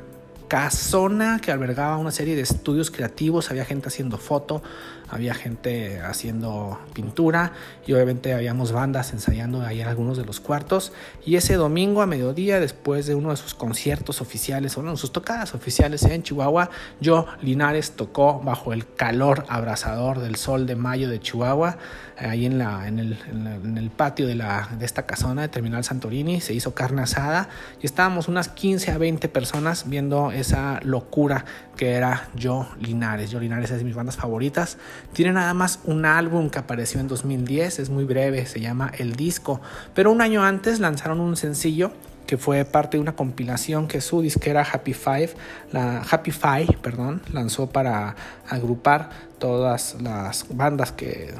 casona 0.49 1.41
que 1.41 1.53
albergaba 1.53 1.97
una 1.97 2.11
serie 2.11 2.35
de 2.37 2.43
estudios 2.43 2.91
creativos. 2.91 3.51
Había 3.51 3.65
gente 3.65 3.89
haciendo 3.89 4.19
foto, 4.19 4.63
había 5.09 5.35
gente 5.35 6.01
haciendo 6.01 6.79
pintura 6.93 7.53
y 7.87 7.93
obviamente 7.93 8.35
habíamos 8.35 8.73
bandas 8.73 9.13
ensayando 9.13 9.63
ahí 9.63 9.81
en 9.81 9.89
algunos 9.89 10.17
de 10.17 10.25
los 10.25 10.41
cuartos. 10.41 10.93
Y 11.25 11.37
ese 11.37 11.55
domingo 11.55 12.03
a 12.03 12.07
mediodía, 12.07 12.61
después 12.61 13.07
de 13.07 13.15
uno 13.15 13.31
de 13.31 13.37
sus 13.37 13.55
conciertos 13.55 14.21
oficiales, 14.21 14.77
o 14.77 14.81
uno 14.81 14.93
de 14.93 14.97
sus 14.97 15.13
tocadas 15.13 15.55
oficiales 15.55 16.03
en 16.05 16.23
Chihuahua, 16.23 16.71
yo, 17.01 17.27
Linares, 17.43 17.93
tocó 17.93 18.41
bajo 18.41 18.73
el 18.73 18.87
calor 18.95 19.45
abrasador 19.49 20.21
del 20.21 20.37
sol 20.37 20.67
de 20.67 20.77
mayo 20.77 21.09
de 21.09 21.21
Chihuahua, 21.21 21.79
ahí 22.19 22.47
en, 22.47 22.59
la, 22.59 22.89
en, 22.89 22.99
el, 22.99 23.19
en, 23.31 23.77
el, 23.79 23.91
patio 23.91 24.27
de, 24.27 24.35
la, 24.35 24.69
de 24.79 24.85
esta 24.85 25.05
casona 25.07 25.43
de 25.43 25.49
Terminal 25.49 25.85
Santorini. 25.85 26.41
Se 26.41 26.55
hizo 26.55 26.75
carne 26.75 27.03
asada 27.03 27.49
y 27.81 27.87
estábamos 27.87 28.29
unas 28.29 28.49
15 28.49 28.91
a 28.91 28.99
20 28.99 29.29
personas 29.29 29.89
viendo 29.89 30.33
esa 30.33 30.81
locura 30.83 31.45
que 31.77 31.93
era 31.93 32.29
Yo 32.35 32.69
Linares. 32.81 33.31
Yo 33.31 33.39
Linares 33.39 33.71
es 33.71 33.79
de 33.79 33.85
mis 33.85 33.95
bandas 33.95 34.17
favoritas. 34.17 34.79
Tiene 35.13 35.33
nada 35.33 35.55
más 35.55 35.81
un 35.85 36.05
álbum 36.05 36.51
que 36.51 36.59
apareció 36.59 37.01
en 37.01 37.09
2010, 37.09 37.79
es 37.79 37.91
muy 37.91 38.05
breve, 38.05 38.47
se 38.47 38.61
llama 38.61 38.93
El 38.99 39.17
Disco, 39.17 39.61
pero 39.95 40.13
un 40.13 40.21
año 40.21 40.45
antes 40.45 40.81
lanzaron 40.81 41.21
un 41.21 41.37
sencillo 41.37 41.93
que 42.27 42.37
fue 42.37 42.65
parte 42.65 42.97
de 42.97 43.01
una 43.01 43.15
compilación 43.15 43.87
que 43.87 44.01
su 44.01 44.21
disquera 44.21 44.67
Happy 44.71 44.93
Five, 44.93 45.31
la 45.73 46.03
Happy 46.03 46.33
Five, 46.33 46.79
perdón, 46.83 47.23
lanzó 47.33 47.69
para 47.69 48.17
agrupar 48.49 49.11
todas 49.39 49.97
las 50.01 50.47
bandas 50.51 50.93
que 50.93 51.31
eh, 51.31 51.35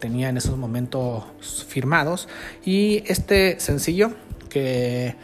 tenía 0.00 0.28
en 0.28 0.36
esos 0.36 0.58
momentos 0.58 1.24
firmados. 1.68 2.28
Y 2.64 3.04
este 3.06 3.60
sencillo 3.60 4.12
que 4.48 5.14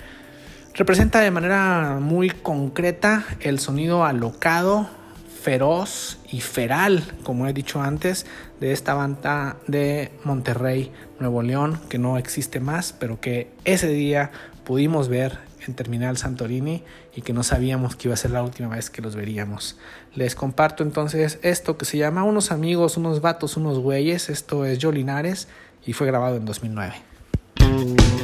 representa 0.74 1.20
de 1.20 1.30
manera 1.30 1.98
muy 2.00 2.30
concreta 2.30 3.24
el 3.40 3.58
sonido 3.58 4.04
alocado 4.04 4.88
feroz 5.48 6.18
y 6.30 6.42
feral, 6.42 7.02
como 7.24 7.48
he 7.48 7.54
dicho 7.54 7.80
antes, 7.80 8.26
de 8.60 8.72
esta 8.72 8.92
banda 8.92 9.56
de 9.66 10.12
Monterrey, 10.22 10.92
Nuevo 11.20 11.40
León, 11.40 11.80
que 11.88 11.96
no 11.96 12.18
existe 12.18 12.60
más, 12.60 12.92
pero 12.92 13.18
que 13.18 13.50
ese 13.64 13.88
día 13.88 14.30
pudimos 14.64 15.08
ver 15.08 15.38
en 15.66 15.72
Terminal 15.72 16.18
Santorini 16.18 16.82
y 17.16 17.22
que 17.22 17.32
no 17.32 17.42
sabíamos 17.42 17.96
que 17.96 18.08
iba 18.08 18.12
a 18.14 18.18
ser 18.18 18.32
la 18.32 18.42
última 18.42 18.68
vez 18.68 18.90
que 18.90 19.00
los 19.00 19.16
veríamos. 19.16 19.78
Les 20.14 20.34
comparto 20.34 20.82
entonces 20.82 21.38
esto 21.40 21.78
que 21.78 21.86
se 21.86 21.96
llama 21.96 22.24
Unos 22.24 22.52
amigos, 22.52 22.98
unos 22.98 23.22
vatos, 23.22 23.56
unos 23.56 23.78
güeyes. 23.78 24.28
Esto 24.28 24.66
es 24.66 24.84
Linares 24.84 25.48
y 25.86 25.94
fue 25.94 26.06
grabado 26.06 26.36
en 26.36 26.44
2009. 26.44 28.17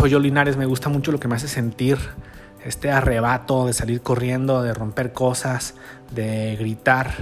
Me 0.00 0.04
gusta 0.04 0.16
mucho 0.16 0.18
yo 0.18 0.22
Linares, 0.22 0.56
me 0.56 0.64
gusta 0.64 0.88
mucho 0.88 1.12
lo 1.12 1.20
que 1.20 1.28
me 1.28 1.34
hace 1.34 1.46
sentir 1.46 1.98
este 2.64 2.90
arrebato 2.90 3.66
de 3.66 3.74
salir 3.74 4.00
corriendo, 4.00 4.62
de 4.62 4.72
romper 4.72 5.12
cosas, 5.12 5.74
de 6.10 6.56
gritar. 6.58 7.12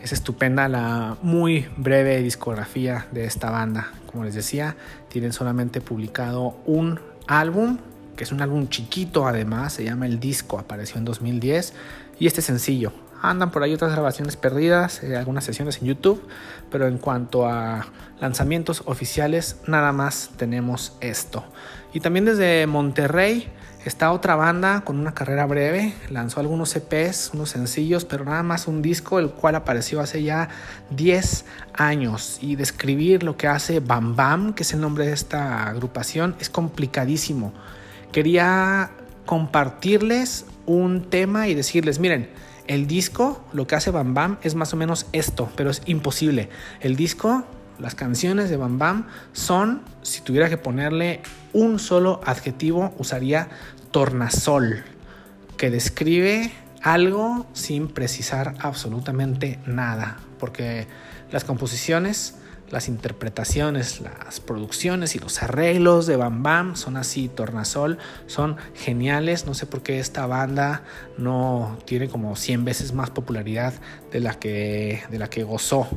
Es 0.00 0.12
estupenda 0.12 0.68
la 0.68 1.16
muy 1.22 1.68
breve 1.76 2.22
discografía 2.22 3.08
de 3.10 3.24
esta 3.24 3.50
banda. 3.50 3.90
Como 4.06 4.22
les 4.22 4.36
decía, 4.36 4.76
tienen 5.08 5.32
solamente 5.32 5.80
publicado 5.80 6.54
un 6.64 7.00
álbum, 7.26 7.78
que 8.14 8.22
es 8.22 8.30
un 8.30 8.40
álbum 8.40 8.68
chiquito 8.68 9.26
además, 9.26 9.72
se 9.72 9.82
llama 9.82 10.06
El 10.06 10.20
Disco, 10.20 10.60
apareció 10.60 10.98
en 10.98 11.04
2010, 11.04 11.74
y 12.20 12.28
este 12.28 12.40
sencillo. 12.40 12.92
Andan 13.20 13.50
por 13.50 13.64
ahí 13.64 13.74
otras 13.74 13.90
grabaciones 13.90 14.36
perdidas, 14.36 15.02
eh, 15.02 15.16
algunas 15.16 15.42
sesiones 15.42 15.80
en 15.80 15.88
YouTube, 15.88 16.22
pero 16.70 16.86
en 16.86 16.98
cuanto 16.98 17.48
a 17.48 17.86
lanzamientos 18.20 18.82
oficiales, 18.86 19.56
nada 19.66 19.92
más 19.92 20.30
tenemos 20.36 20.96
esto. 21.00 21.44
Y 21.92 22.00
también 22.00 22.24
desde 22.24 22.66
Monterrey, 22.66 23.48
Está 23.84 24.12
otra 24.12 24.36
banda 24.36 24.82
con 24.82 25.00
una 25.00 25.12
carrera 25.12 25.44
breve, 25.44 25.92
lanzó 26.08 26.38
algunos 26.38 26.76
EPs, 26.76 27.32
unos 27.34 27.50
sencillos, 27.50 28.04
pero 28.04 28.24
nada 28.24 28.44
más 28.44 28.68
un 28.68 28.80
disco, 28.80 29.18
el 29.18 29.30
cual 29.30 29.56
apareció 29.56 30.00
hace 30.00 30.22
ya 30.22 30.50
10 30.90 31.44
años. 31.74 32.38
Y 32.40 32.54
describir 32.54 33.24
lo 33.24 33.36
que 33.36 33.48
hace 33.48 33.80
Bam 33.80 34.14
Bam, 34.14 34.52
que 34.52 34.62
es 34.62 34.72
el 34.72 34.80
nombre 34.80 35.06
de 35.06 35.12
esta 35.12 35.66
agrupación, 35.66 36.36
es 36.38 36.48
complicadísimo. 36.48 37.52
Quería 38.12 38.92
compartirles 39.26 40.46
un 40.64 41.10
tema 41.10 41.48
y 41.48 41.54
decirles, 41.56 41.98
miren, 41.98 42.30
el 42.68 42.86
disco, 42.86 43.44
lo 43.52 43.66
que 43.66 43.74
hace 43.74 43.90
Bam 43.90 44.14
Bam 44.14 44.38
es 44.44 44.54
más 44.54 44.72
o 44.72 44.76
menos 44.76 45.06
esto, 45.10 45.50
pero 45.56 45.70
es 45.70 45.82
imposible. 45.86 46.50
El 46.80 46.94
disco 46.94 47.44
las 47.82 47.96
canciones 47.96 48.48
de 48.48 48.56
Bam 48.56 48.78
Bam 48.78 49.08
son, 49.32 49.82
si 50.02 50.20
tuviera 50.20 50.48
que 50.48 50.56
ponerle 50.56 51.20
un 51.52 51.80
solo 51.80 52.20
adjetivo, 52.24 52.94
usaría 52.96 53.48
tornasol, 53.90 54.84
que 55.56 55.68
describe 55.68 56.52
algo 56.80 57.46
sin 57.52 57.88
precisar 57.88 58.54
absolutamente 58.60 59.58
nada, 59.66 60.18
porque 60.38 60.86
las 61.32 61.42
composiciones, 61.42 62.36
las 62.70 62.88
interpretaciones, 62.88 64.00
las 64.00 64.38
producciones 64.38 65.16
y 65.16 65.18
los 65.18 65.42
arreglos 65.42 66.06
de 66.06 66.14
Bam 66.14 66.44
Bam 66.44 66.76
son 66.76 66.96
así, 66.96 67.28
tornasol, 67.28 67.98
son 68.26 68.56
geniales, 68.74 69.44
no 69.44 69.54
sé 69.54 69.66
por 69.66 69.82
qué 69.82 69.98
esta 69.98 70.24
banda 70.26 70.84
no 71.18 71.78
tiene 71.84 72.08
como 72.08 72.36
100 72.36 72.64
veces 72.64 72.92
más 72.92 73.10
popularidad 73.10 73.74
de 74.12 74.20
la 74.20 74.34
que, 74.34 75.02
de 75.10 75.18
la 75.18 75.28
que 75.28 75.42
gozó 75.42 75.88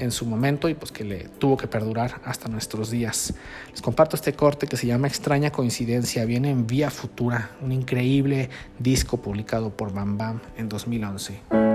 en 0.00 0.10
su 0.10 0.26
momento 0.26 0.68
y 0.68 0.74
pues 0.74 0.90
que 0.90 1.04
le 1.04 1.28
tuvo 1.38 1.56
que 1.56 1.66
perdurar 1.66 2.20
hasta 2.24 2.48
nuestros 2.48 2.90
días. 2.90 3.34
Les 3.70 3.82
comparto 3.82 4.16
este 4.16 4.32
corte 4.32 4.66
que 4.66 4.76
se 4.76 4.86
llama 4.86 5.06
Extraña 5.06 5.50
Coincidencia, 5.52 6.24
viene 6.24 6.50
en 6.50 6.66
Vía 6.66 6.90
Futura, 6.90 7.50
un 7.60 7.72
increíble 7.72 8.48
disco 8.78 9.18
publicado 9.18 9.70
por 9.70 9.92
Bam 9.92 10.16
Bam 10.16 10.40
en 10.56 10.68
2011. 10.68 11.69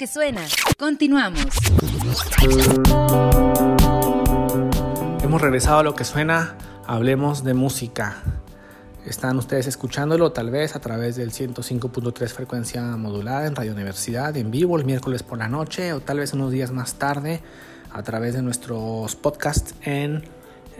Que 0.00 0.06
suena. 0.06 0.40
Continuamos. 0.78 1.44
Hemos 5.22 5.42
regresado 5.42 5.80
a 5.80 5.82
lo 5.82 5.94
que 5.94 6.06
suena. 6.06 6.56
Hablemos 6.86 7.44
de 7.44 7.52
música. 7.52 8.22
Están 9.04 9.36
ustedes 9.36 9.66
escuchándolo 9.66 10.32
tal 10.32 10.50
vez 10.50 10.74
a 10.74 10.80
través 10.80 11.16
del 11.16 11.32
105.3 11.32 12.28
frecuencia 12.28 12.82
modulada 12.96 13.46
en 13.46 13.54
Radio 13.54 13.72
Universidad 13.72 14.34
en 14.38 14.50
vivo 14.50 14.78
el 14.78 14.86
miércoles 14.86 15.22
por 15.22 15.36
la 15.36 15.48
noche 15.48 15.92
o 15.92 16.00
tal 16.00 16.20
vez 16.20 16.32
unos 16.32 16.50
días 16.50 16.70
más 16.70 16.94
tarde 16.94 17.42
a 17.92 18.02
través 18.02 18.32
de 18.32 18.40
nuestros 18.40 19.16
podcasts 19.16 19.74
en 19.82 20.24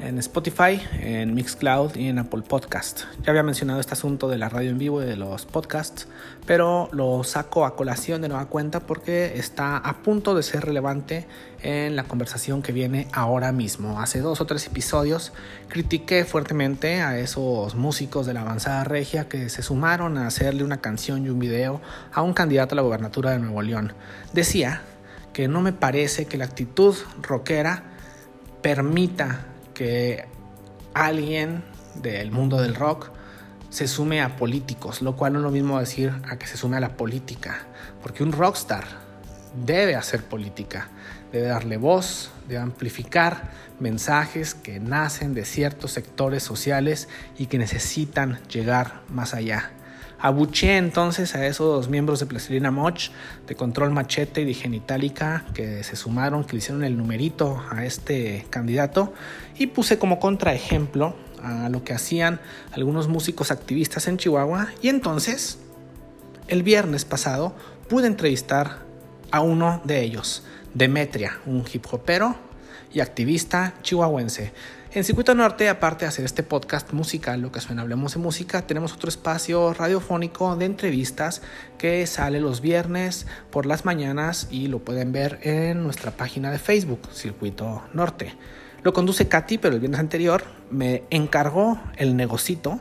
en 0.03 0.19
Spotify, 0.19 0.81
en 1.01 1.35
Mixcloud 1.35 1.95
y 1.97 2.09
en 2.09 2.19
Apple 2.19 2.43
Podcast. 2.43 3.03
Ya 3.23 3.31
había 3.31 3.43
mencionado 3.43 3.81
este 3.81 3.93
asunto 3.93 4.29
de 4.29 4.39
la 4.39 4.49
radio 4.49 4.71
en 4.71 4.79
vivo 4.79 5.03
y 5.03 5.07
de 5.07 5.17
los 5.17 5.47
podcasts, 5.47 6.09
pero 6.47 6.89
lo 6.93 7.23
saco 7.25 7.65
a 7.65 7.77
colación 7.77 8.23
de 8.23 8.29
nueva 8.29 8.47
cuenta 8.47 8.81
porque 8.81 9.39
está 9.39 9.77
a 9.77 10.03
punto 10.03 10.35
de 10.35 10.43
ser 10.43 10.65
relevante 10.65 11.27
en 11.63 11.97
la 11.97 12.05
conversación 12.05 12.63
que 12.63 12.73
viene 12.73 13.09
ahora 13.13 13.53
mismo. 13.53 14.01
Hace 14.01 14.21
dos 14.21 14.41
o 14.41 14.47
tres 14.47 14.67
episodios 14.67 15.33
critiqué 15.69 16.25
fuertemente 16.25 17.03
a 17.03 17.19
esos 17.19 17.75
músicos 17.75 18.27
de 18.27 18.35
la 18.35 18.41
avanzada 18.41 18.85
regia 18.85 19.29
que 19.29 19.49
se 19.49 19.63
sumaron 19.63 20.19
a 20.19 20.27
hacerle 20.27 20.65
una 20.65 20.81
canción 20.81 21.25
y 21.27 21.29
un 21.29 21.39
video 21.39 21.81
a 22.13 22.23
un 22.23 22.33
candidato 22.33 22.75
a 22.75 22.77
la 22.77 22.83
gobernatura 22.83 23.33
de 23.33 23.39
Nuevo 23.39 23.63
León. 23.63 23.93
Decía 24.33 24.83
que 25.33 25.49
no 25.49 25.61
me 25.61 25.73
parece 25.73 26.27
que 26.27 26.39
la 26.39 26.47
actitud 26.47 26.97
rockera 27.23 27.85
permita 28.63 29.47
que 29.81 30.27
alguien 30.93 31.65
del 31.95 32.33
mundo 32.33 32.61
del 32.61 32.75
rock 32.75 33.11
se 33.71 33.89
sume 33.89 34.21
a 34.21 34.37
políticos, 34.37 35.01
lo 35.01 35.17
cual 35.17 35.33
no 35.33 35.39
es 35.39 35.43
lo 35.43 35.51
mismo 35.51 35.81
decir 35.81 36.13
a 36.29 36.39
que 36.39 36.47
se 36.47 36.59
sume 36.59 36.77
a 36.77 36.81
la 36.81 36.99
política, 36.99 37.61
porque 38.03 38.23
un 38.23 38.33
rockstar 38.33 38.85
debe 39.65 39.97
hacer 39.97 40.23
política, 40.23 40.89
debe 41.33 41.47
darle 41.47 41.79
voz, 41.79 42.31
debe 42.47 42.61
amplificar 42.61 43.53
mensajes 43.79 44.55
que 44.55 44.81
nacen 44.81 45.33
de 45.33 45.47
ciertos 45.47 45.93
sectores 45.93 46.43
sociales 46.43 47.09
y 47.39 47.47
que 47.47 47.57
necesitan 47.57 48.39
llegar 48.49 49.01
más 49.09 49.33
allá. 49.33 49.71
Abuché 50.23 50.77
entonces 50.77 51.35
a 51.35 51.47
esos 51.47 51.89
miembros 51.89 52.21
de 52.21 52.27
Plastilina 52.27 52.71
Moch, 52.71 53.11
de 53.47 53.55
Control 53.55 53.91
Machete 53.91 54.43
y 54.43 54.45
de 54.45 54.53
Genitalica 54.53 55.47
que 55.55 55.83
se 55.83 55.97
sumaron, 55.97 56.45
que 56.45 56.53
le 56.53 56.59
hicieron 56.59 56.85
el 56.85 56.99
numerito 56.99 57.63
a 57.71 57.87
este 57.87 58.47
candidato 58.51 59.15
y 59.59 59.69
puse 59.69 59.99
como 59.99 60.21
contraejemplo 60.21 61.17
a 61.43 61.71
lo 61.71 61.85
que 61.85 61.95
hacían 61.95 62.39
algunos 62.73 63.09
músicos 63.09 63.51
activistas 63.51 64.09
en 64.09 64.19
Chihuahua 64.19 64.69
y 64.83 64.89
entonces 64.89 65.59
el 66.49 66.63
viernes 66.63 67.07
pasado 67.07 67.55
pude 67.89 68.07
entrevistar 68.07 68.81
a 69.31 69.41
uno 69.41 69.81
de 69.85 70.03
ellos, 70.03 70.43
Demetria, 70.75 71.39
un 71.47 71.65
hip 71.73 71.87
hopero 71.91 72.37
y 72.93 73.01
activista 73.01 73.75
chihuahuense. 73.83 74.53
En 74.93 75.05
Circuito 75.05 75.37
Norte, 75.37 75.69
aparte 75.69 76.05
de 76.05 76.09
hacer 76.09 76.25
este 76.25 76.43
podcast 76.43 76.93
musical, 76.93 77.41
lo 77.41 77.53
que 77.53 77.61
suena 77.61 77.83
Hablemos 77.83 78.15
de 78.15 78.19
Música, 78.19 78.63
tenemos 78.63 78.93
otro 78.93 79.09
espacio 79.09 79.73
radiofónico 79.73 80.57
de 80.57 80.65
entrevistas 80.65 81.43
que 81.79 82.05
sale 82.09 82.41
los 82.41 82.61
viernes 82.61 83.29
por 83.53 83.67
las 83.67 83.85
mañanas 83.85 84.49
y 84.51 84.67
lo 84.67 84.81
pueden 84.81 85.13
ver 85.13 85.39
en 85.43 85.85
nuestra 85.85 86.11
página 86.11 86.51
de 86.51 86.59
Facebook, 86.59 87.03
Circuito 87.13 87.85
Norte. 87.93 88.35
Lo 88.83 88.93
conduce 88.93 89.29
Katy, 89.29 89.59
pero 89.59 89.75
el 89.75 89.81
viernes 89.81 90.01
anterior 90.01 90.43
me 90.73 91.05
encargó 91.11 91.81
el 91.97 92.17
negocito 92.17 92.81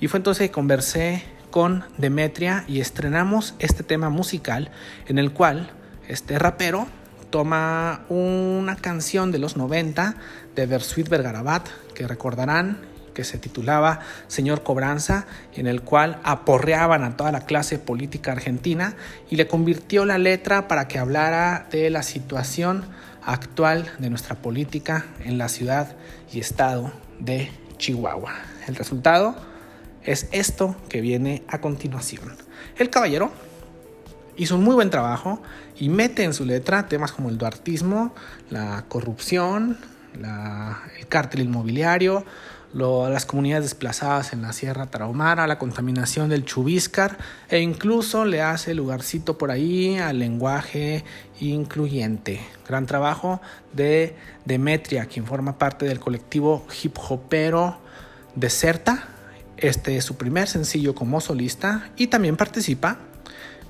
y 0.00 0.08
fue 0.08 0.16
entonces 0.16 0.48
que 0.48 0.52
conversé 0.52 1.24
con 1.50 1.84
Demetria 1.98 2.64
y 2.68 2.80
estrenamos 2.80 3.54
este 3.58 3.82
tema 3.82 4.08
musical 4.08 4.70
en 5.08 5.18
el 5.18 5.34
cual 5.34 5.70
este 6.08 6.38
rapero 6.38 6.88
toma 7.30 8.04
una 8.08 8.76
canción 8.76 9.32
de 9.32 9.38
los 9.38 9.56
90 9.56 10.16
de 10.54 10.66
Versuit 10.66 11.08
Vergarabat, 11.08 11.68
que 11.94 12.06
recordarán 12.06 12.78
que 13.14 13.24
se 13.24 13.38
titulaba 13.38 14.00
Señor 14.28 14.62
Cobranza, 14.62 15.26
en 15.54 15.66
el 15.66 15.82
cual 15.82 16.20
aporreaban 16.22 17.04
a 17.04 17.16
toda 17.16 17.32
la 17.32 17.40
clase 17.40 17.78
política 17.78 18.32
argentina 18.32 18.94
y 19.28 19.36
le 19.36 19.46
convirtió 19.46 20.04
la 20.04 20.18
letra 20.18 20.68
para 20.68 20.88
que 20.88 20.98
hablara 20.98 21.66
de 21.70 21.90
la 21.90 22.02
situación 22.02 22.84
actual 23.22 23.90
de 23.98 24.10
nuestra 24.10 24.36
política 24.36 25.06
en 25.24 25.38
la 25.38 25.48
ciudad 25.48 25.96
y 26.32 26.40
estado 26.40 26.92
de 27.18 27.50
Chihuahua. 27.78 28.34
El 28.66 28.76
resultado 28.76 29.34
es 30.02 30.28
esto 30.32 30.76
que 30.88 31.00
viene 31.00 31.42
a 31.48 31.60
continuación. 31.60 32.36
El 32.78 32.90
caballero 32.90 33.32
hizo 34.36 34.56
un 34.56 34.64
muy 34.64 34.74
buen 34.74 34.90
trabajo 34.90 35.42
y 35.80 35.88
mete 35.88 36.22
en 36.22 36.34
su 36.34 36.44
letra 36.44 36.86
temas 36.86 37.10
como 37.10 37.30
el 37.30 37.38
duartismo, 37.38 38.14
la 38.50 38.84
corrupción, 38.86 39.78
el 40.14 41.06
cártel 41.08 41.40
inmobiliario, 41.40 42.24
las 42.74 43.24
comunidades 43.24 43.64
desplazadas 43.64 44.32
en 44.34 44.42
la 44.42 44.52
Sierra 44.52 44.86
Tarahumara, 44.86 45.46
la 45.46 45.58
contaminación 45.58 46.28
del 46.28 46.44
Chubíscar 46.44 47.16
e 47.48 47.60
incluso 47.60 48.26
le 48.26 48.42
hace 48.42 48.74
lugarcito 48.74 49.38
por 49.38 49.50
ahí 49.50 49.96
al 49.96 50.18
lenguaje 50.18 51.02
incluyente. 51.40 52.40
Gran 52.68 52.86
trabajo 52.86 53.40
de 53.72 54.14
Demetria, 54.44 55.06
quien 55.06 55.24
forma 55.24 55.58
parte 55.58 55.86
del 55.86 55.98
colectivo 55.98 56.66
hip 56.82 56.96
hopero 57.08 57.78
Deserta. 58.36 59.08
Este 59.56 59.96
es 59.96 60.04
su 60.04 60.16
primer 60.16 60.46
sencillo 60.46 60.94
como 60.94 61.20
solista 61.20 61.90
y 61.96 62.06
también 62.06 62.36
participa 62.36 62.98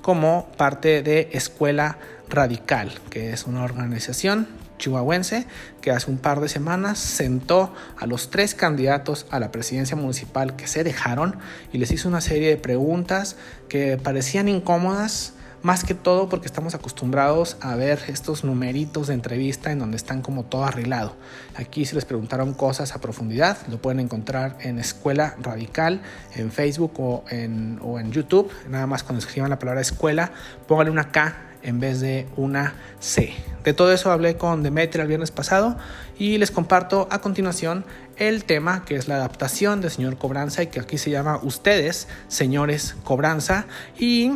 como 0.01 0.47
parte 0.57 1.03
de 1.03 1.29
Escuela 1.33 1.97
Radical, 2.29 2.91
que 3.09 3.33
es 3.33 3.45
una 3.45 3.63
organización 3.63 4.47
chihuahuense 4.81 5.45
que 5.79 5.91
hace 5.91 6.09
un 6.09 6.17
par 6.17 6.41
de 6.41 6.49
semanas 6.49 6.97
sentó 6.99 7.73
a 7.97 8.07
los 8.07 8.31
tres 8.31 8.55
candidatos 8.55 9.27
a 9.29 9.39
la 9.39 9.51
presidencia 9.51 9.95
municipal 9.95 10.55
que 10.55 10.67
se 10.67 10.83
dejaron 10.83 11.37
y 11.71 11.77
les 11.77 11.91
hizo 11.91 12.09
una 12.09 12.19
serie 12.19 12.49
de 12.49 12.57
preguntas 12.57 13.37
que 13.69 13.97
parecían 13.97 14.49
incómodas 14.49 15.33
más 15.63 15.83
que 15.83 15.93
todo 15.93 16.29
porque 16.29 16.47
estamos 16.47 16.73
acostumbrados 16.73 17.57
a 17.61 17.75
ver 17.75 17.99
estos 18.07 18.43
numeritos 18.43 19.07
de 19.07 19.13
entrevista 19.13 19.71
en 19.71 19.79
donde 19.79 19.97
están 19.97 20.21
como 20.21 20.43
todo 20.43 20.63
arreglado. 20.63 21.15
Aquí 21.55 21.85
si 21.85 21.95
les 21.95 22.05
preguntaron 22.05 22.53
cosas 22.53 22.95
a 22.95 23.01
profundidad, 23.01 23.57
lo 23.67 23.77
pueden 23.77 23.99
encontrar 23.99 24.57
en 24.61 24.79
Escuela 24.79 25.35
Radical, 25.41 26.01
en 26.35 26.51
Facebook 26.51 26.93
o 26.99 27.23
en, 27.29 27.79
YouTube. 28.11 28.51
Nada 28.67 28.87
más 28.87 29.03
cuando 29.03 29.19
escriban 29.19 29.49
la 29.49 29.59
palabra 29.59 29.81
escuela, 29.81 30.31
pónganle 30.67 30.91
una 30.91 31.11
K 31.11 31.35
en 31.63 31.79
vez 31.79 32.01
de 32.01 32.27
una 32.35 32.73
C. 32.99 33.33
De 33.63 33.73
todo 33.73 33.93
eso 33.93 34.11
hablé 34.11 34.37
con 34.37 34.63
Demetria 34.63 35.03
el 35.03 35.07
viernes 35.07 35.31
pasado 35.31 35.77
y 36.17 36.39
les 36.39 36.49
comparto 36.49 37.07
a 37.11 37.19
continuación 37.21 37.85
el 38.17 38.43
tema 38.43 38.83
que 38.85 38.95
es 38.95 39.07
la 39.07 39.15
adaptación 39.15 39.81
de 39.81 39.91
Señor 39.91 40.17
Cobranza 40.17 40.63
y 40.63 40.67
que 40.67 40.79
aquí 40.79 40.97
se 40.97 41.11
llama 41.11 41.39
Ustedes, 41.43 42.07
Señores 42.27 42.95
Cobranza. 43.03 43.65
Y 43.99 44.31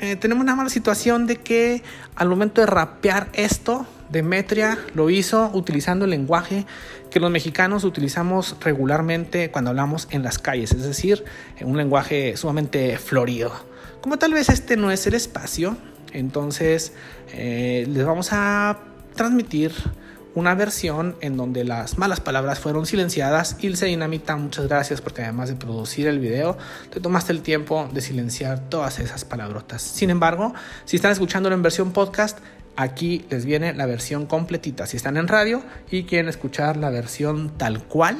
eh, 0.00 0.16
tenemos 0.16 0.42
una 0.42 0.56
mala 0.56 0.70
situación 0.70 1.26
de 1.26 1.36
que 1.36 1.82
al 2.14 2.28
momento 2.28 2.60
de 2.60 2.66
rapear 2.66 3.28
esto, 3.32 3.86
Demetria 4.10 4.78
lo 4.94 5.10
hizo 5.10 5.50
utilizando 5.52 6.04
el 6.04 6.12
lenguaje 6.12 6.64
que 7.10 7.20
los 7.20 7.30
mexicanos 7.30 7.84
utilizamos 7.84 8.56
regularmente 8.60 9.50
cuando 9.50 9.70
hablamos 9.70 10.06
en 10.10 10.22
las 10.22 10.38
calles, 10.38 10.72
es 10.72 10.82
decir, 10.82 11.24
un 11.60 11.76
lenguaje 11.76 12.36
sumamente 12.36 12.98
florido. 12.98 13.52
Como 14.00 14.18
tal 14.18 14.32
vez 14.32 14.48
este 14.48 14.76
no 14.76 14.90
es 14.90 15.06
el 15.06 15.14
espacio, 15.14 15.76
entonces 16.12 16.92
eh, 17.32 17.86
les 17.88 18.04
vamos 18.04 18.28
a 18.32 18.78
transmitir 19.14 19.72
una 20.36 20.54
versión 20.54 21.16
en 21.22 21.38
donde 21.38 21.64
las 21.64 21.96
malas 21.96 22.20
palabras 22.20 22.60
fueron 22.60 22.84
silenciadas. 22.84 23.56
Ilse 23.60 23.86
Dinamita, 23.86 24.36
muchas 24.36 24.68
gracias 24.68 25.00
porque 25.00 25.22
además 25.22 25.48
de 25.48 25.54
producir 25.56 26.06
el 26.06 26.18
video, 26.18 26.58
te 26.90 27.00
tomaste 27.00 27.32
el 27.32 27.40
tiempo 27.40 27.88
de 27.90 28.02
silenciar 28.02 28.60
todas 28.68 28.98
esas 28.98 29.24
palabrotas. 29.24 29.80
Sin 29.80 30.10
embargo, 30.10 30.52
si 30.84 30.96
están 30.96 31.12
escuchándolo 31.12 31.56
en 31.56 31.62
versión 31.62 31.92
podcast, 31.92 32.38
aquí 32.76 33.24
les 33.30 33.46
viene 33.46 33.72
la 33.72 33.86
versión 33.86 34.26
completita. 34.26 34.86
Si 34.86 34.98
están 34.98 35.16
en 35.16 35.26
radio 35.26 35.62
y 35.90 36.04
quieren 36.04 36.28
escuchar 36.28 36.76
la 36.76 36.90
versión 36.90 37.56
tal 37.56 37.82
cual, 37.84 38.18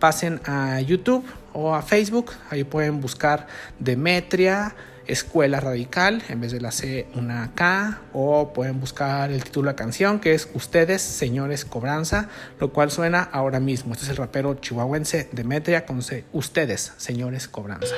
pasen 0.00 0.40
a 0.46 0.80
YouTube 0.80 1.24
o 1.52 1.76
a 1.76 1.82
Facebook, 1.82 2.32
ahí 2.50 2.64
pueden 2.64 3.00
buscar 3.00 3.46
Demetria 3.78 4.74
Escuela 5.06 5.60
Radical, 5.60 6.22
en 6.28 6.40
vez 6.40 6.52
de 6.52 6.60
la 6.60 6.70
C 6.70 7.06
una 7.14 7.50
K, 7.54 8.00
o 8.12 8.52
pueden 8.52 8.80
buscar 8.80 9.30
el 9.30 9.44
título 9.44 9.66
de 9.66 9.72
la 9.72 9.76
canción 9.76 10.20
que 10.20 10.34
es 10.34 10.48
Ustedes, 10.54 11.02
Señores 11.02 11.64
Cobranza, 11.64 12.28
lo 12.60 12.72
cual 12.72 12.90
suena 12.90 13.22
ahora 13.22 13.60
mismo. 13.60 13.92
Este 13.92 14.04
es 14.04 14.10
el 14.10 14.16
rapero 14.16 14.54
chihuahuense 14.54 15.28
Demetria 15.32 15.86
con 15.86 16.02
C, 16.02 16.24
Ustedes, 16.32 16.92
Señores 16.96 17.48
Cobranza. 17.48 17.94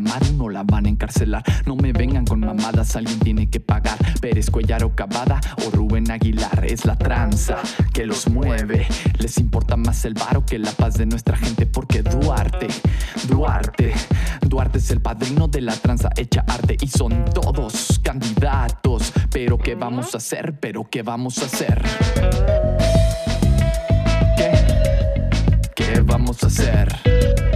No 0.00 0.48
la 0.48 0.62
van 0.62 0.86
a 0.86 0.88
encarcelar. 0.88 1.42
No 1.66 1.76
me 1.76 1.92
vengan 1.92 2.24
con 2.24 2.40
mamadas, 2.40 2.96
alguien 2.96 3.18
tiene 3.18 3.50
que 3.50 3.60
pagar. 3.60 3.96
Pérez 4.20 4.50
Cuellar 4.50 4.84
o 4.84 4.94
Cavada 4.94 5.40
o 5.66 5.70
Rubén 5.70 6.10
Aguilar. 6.10 6.64
Es 6.64 6.84
la 6.84 6.96
tranza 6.96 7.56
que 7.92 8.06
los 8.06 8.28
mueve. 8.28 8.86
Les 9.18 9.38
importa 9.38 9.76
más 9.76 10.04
el 10.04 10.14
varo 10.14 10.44
que 10.44 10.58
la 10.58 10.70
paz 10.72 10.94
de 10.94 11.06
nuestra 11.06 11.36
gente. 11.36 11.66
Porque 11.66 12.02
Duarte, 12.02 12.68
Duarte, 13.28 13.92
Duarte 14.46 14.78
es 14.78 14.90
el 14.90 15.00
padrino 15.00 15.48
de 15.48 15.62
la 15.62 15.74
tranza 15.74 16.10
hecha 16.16 16.44
arte. 16.46 16.76
Y 16.80 16.88
son 16.88 17.24
todos 17.26 18.00
candidatos. 18.02 19.12
Pero 19.30 19.58
¿qué 19.58 19.74
vamos 19.74 20.14
a 20.14 20.18
hacer? 20.18 20.58
Pero 20.60 20.88
¿qué 20.88 21.02
vamos 21.02 21.38
a 21.38 21.46
hacer? 21.46 21.82
¿Qué? 24.36 24.52
¿Qué 25.74 26.00
vamos 26.00 26.42
a 26.42 26.46
hacer? 26.46 27.47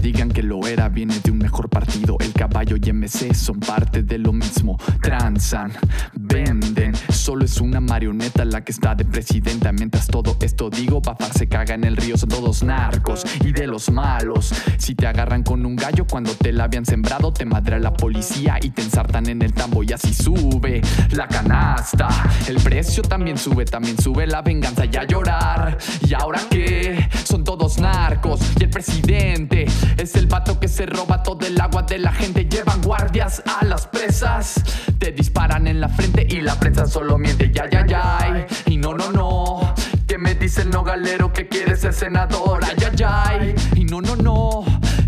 Digan 0.00 0.30
que 0.30 0.42
lo 0.42 0.66
era, 0.66 0.88
viene 0.88 1.18
de 1.20 1.30
un 1.30 1.38
mejor 1.38 1.68
partido. 1.68 2.16
El 2.20 2.32
caballo 2.32 2.76
y 2.76 2.92
MC 2.92 3.34
son 3.34 3.60
parte 3.60 4.02
de 4.02 4.18
lo 4.18 4.32
mismo. 4.32 4.78
Transan, 5.00 5.72
venden. 6.14 6.92
Solo 7.20 7.44
es 7.44 7.60
una 7.60 7.80
marioneta 7.80 8.46
la 8.46 8.64
que 8.64 8.72
está 8.72 8.94
de 8.94 9.04
presidenta. 9.04 9.72
Mientras 9.72 10.06
todo 10.06 10.38
esto 10.40 10.70
digo, 10.70 11.02
Bafar 11.02 11.34
se 11.34 11.48
caga 11.48 11.74
en 11.74 11.84
el 11.84 11.94
río. 11.98 12.16
Son 12.16 12.30
todos 12.30 12.62
narcos 12.62 13.26
y 13.44 13.52
de 13.52 13.66
los 13.66 13.90
malos. 13.90 14.54
Si 14.78 14.94
te 14.94 15.06
agarran 15.06 15.42
con 15.42 15.66
un 15.66 15.76
gallo 15.76 16.06
cuando 16.06 16.32
te 16.32 16.50
la 16.50 16.64
habían 16.64 16.86
sembrado, 16.86 17.30
te 17.30 17.44
madre 17.44 17.78
la 17.78 17.92
policía 17.92 18.56
y 18.62 18.70
te 18.70 18.80
ensartan 18.80 19.28
en 19.28 19.42
el 19.42 19.52
tambo. 19.52 19.82
Y 19.82 19.92
así 19.92 20.14
sube 20.14 20.80
la 21.10 21.28
canasta. 21.28 22.08
El 22.48 22.56
precio 22.56 23.02
también 23.02 23.36
sube, 23.36 23.66
también 23.66 24.00
sube 24.00 24.26
la 24.26 24.40
venganza 24.40 24.86
y 24.86 24.96
a 24.96 25.04
llorar. 25.04 25.76
¿Y 26.08 26.14
ahora 26.14 26.40
qué? 26.48 27.06
Son 27.24 27.44
todos 27.44 27.78
narcos 27.78 28.40
y 28.58 28.64
el 28.64 28.70
presidente 28.70 29.66
es 29.98 30.14
el 30.14 30.26
vato 30.26 30.58
que 30.58 30.68
se 30.68 30.86
roba 30.86 31.22
todo 31.22 31.46
el 31.46 31.60
agua 31.60 31.82
de 31.82 31.98
la 31.98 32.12
gente. 32.12 32.46
Llevan 32.46 32.80
guardias 32.80 33.42
a 33.60 33.62
las 33.66 33.86
presas. 33.86 34.54
Te 34.98 35.12
disparan 35.12 35.66
en 35.66 35.80
la 35.80 35.88
frente 35.90 36.26
y 36.28 36.40
la 36.40 36.58
prensa 36.58 36.86
solo 36.86 37.09
miente. 37.18 37.50
Ya, 37.52 37.68
ya, 37.68 37.86
ya. 37.86 38.46
Y 38.66 38.76
no, 38.76 38.94
no, 38.94 39.10
no. 39.12 39.74
Que 40.06 40.18
me 40.18 40.34
dice 40.34 40.62
el 40.62 40.70
no 40.70 40.82
galero 40.82 41.32
que 41.32 41.48
quiere 41.48 41.76
ser 41.76 41.92
senador. 41.92 42.60
Ay, 42.64 42.76
ay, 42.90 43.04
ay. 43.06 43.54
Y 43.76 43.84
no, 43.84 44.00
no, 44.00 44.16
no. 44.16 44.64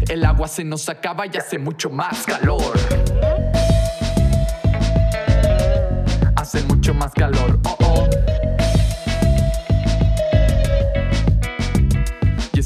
El 0.08 0.24
agua 0.24 0.48
se 0.48 0.64
nos 0.64 0.88
acaba 0.88 1.26
y 1.26 1.36
hace 1.36 1.58
mucho 1.58 1.90
más 1.90 2.24
calor. 2.24 2.72
Hace 6.36 6.62
mucho 6.62 6.92
más 6.94 7.12
calor. 7.12 7.58
Oh, 7.64 7.82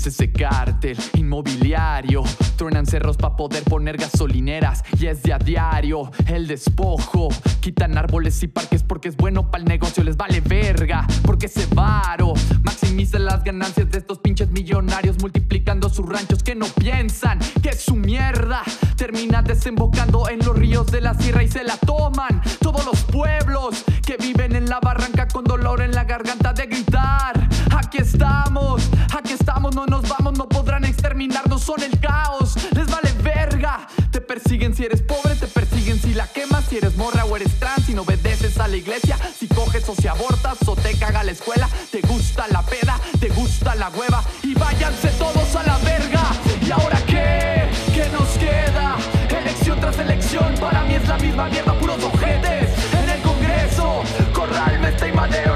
ese 0.07 0.33
cártel 0.33 0.97
inmobiliario. 1.15 2.23
Truenan 2.57 2.87
cerros 2.87 3.17
para 3.17 3.37
poder 3.37 3.63
poner 3.65 3.97
gasolineras. 3.97 4.83
Y 4.99 5.07
es 5.07 5.23
de 5.23 5.33
a 5.33 5.39
diario 5.39 6.11
el 6.27 6.47
despojo. 6.47 7.29
Quitan 7.61 7.97
árboles 7.99 8.43
y 8.43 8.49
parques 8.49 8.83
porque 8.83 9.09
es 9.09 9.17
bueno 9.17 9.51
para 9.51 9.63
el 9.63 9.69
negocio. 9.69 10.05
Les 10.05 10.17
vale 10.17 10.41
verga 10.41 11.07
porque 11.23 11.49
se 11.49 11.67
varo. 11.75 12.35
Maximiza 12.63 13.19
las 13.19 13.43
ganancias 13.45 13.91
de 13.91 13.99
estos 13.99 14.19
pinches 14.19 14.51
millonarios. 14.51 15.19
Multiplicando 15.21 15.89
sus 15.89 16.09
ranchos 16.09 16.43
que 16.43 16.55
no 16.55 16.67
piensan 16.67 17.39
que 17.63 17.73
su 17.73 17.97
mierda 17.97 18.63
termina 18.97 19.43
desembocando 19.43 20.29
en 20.29 20.39
los 20.41 20.57
ríos 20.57 20.87
de 20.91 21.01
la 21.01 21.15
sierra 21.15 21.43
y 21.43 21.49
se 21.49 21.65
la 21.65 21.77
toman. 21.79 22.41
Todos 22.61 22.85
los 22.87 23.03
pueblos 23.05 23.85
que 24.05 24.17
viven 24.17 24.57
en 24.57 24.67
la 24.67 24.81
barranca 24.81 25.29
con 25.29 25.45
dolor 25.45 25.83
en 25.83 25.93
la 25.93 26.05
garganta 26.05 26.53
de 26.53 26.67
gritar. 26.67 27.49
Aquí 27.87 27.99
estamos, 27.99 28.83
aquí 29.17 29.35
estamos, 29.35 29.73
no 29.73 29.87
nos 29.87 30.09
vamos, 30.09 30.37
no 30.37 30.49
podrán 30.49 30.85
exterminarnos, 30.85 31.63
son 31.63 31.81
el 31.85 32.01
caos, 32.01 32.57
les 32.73 32.89
vale 32.89 33.13
verga. 33.23 33.87
Te 34.11 34.21
persiguen 34.21 34.75
si 34.75 34.87
eres 34.87 35.03
pobre, 35.03 35.37
te 35.37 35.47
persiguen 35.47 36.01
si 36.01 36.13
la 36.13 36.27
quemas, 36.27 36.65
si 36.65 36.79
eres 36.79 36.97
morra 36.97 37.25
o 37.25 37.37
eres 37.37 37.57
trans, 37.61 37.87
si 37.87 37.95
no 37.95 38.03
obedeces 38.03 38.59
a 38.59 38.67
la 38.67 38.77
iglesia, 38.77 39.17
si 39.39 39.47
coges 39.47 39.89
o 39.89 39.95
si 39.95 40.09
abortas 40.09 40.59
o 40.67 40.75
te 40.75 40.99
caga 40.99 41.23
la 41.23 41.31
escuela, 41.31 41.69
te 41.93 42.01
gusta 42.01 42.49
la 42.49 42.63
peda, 42.63 42.99
te 43.21 43.29
gusta 43.29 43.77
la 43.77 43.89
hueva 43.91 44.21
y 44.43 44.55
váyanse 44.55 45.11
todos 45.11 45.55
a 45.55 45.63
la 45.63 45.79
verga. 45.79 46.23
¿Y 46.67 46.71
ahora 46.73 46.99
qué? 47.07 47.71
¿Qué 47.95 48.09
nos 48.13 48.29
queda? 48.37 48.97
Elección 49.31 49.79
tras 49.79 49.97
elección, 50.01 50.55
para 50.61 50.83
mí 50.83 50.95
es 50.95 51.07
la 51.07 51.19
misma 51.19 51.49
mierda, 51.49 51.73
puros 51.79 52.03
ojetes 52.03 52.69
en 53.01 53.11
el 53.11 53.23
Congreso. 53.23 54.03
Corral, 54.33 54.81
Mesta 54.81 55.07
y 55.07 55.13
Madero 55.13 55.56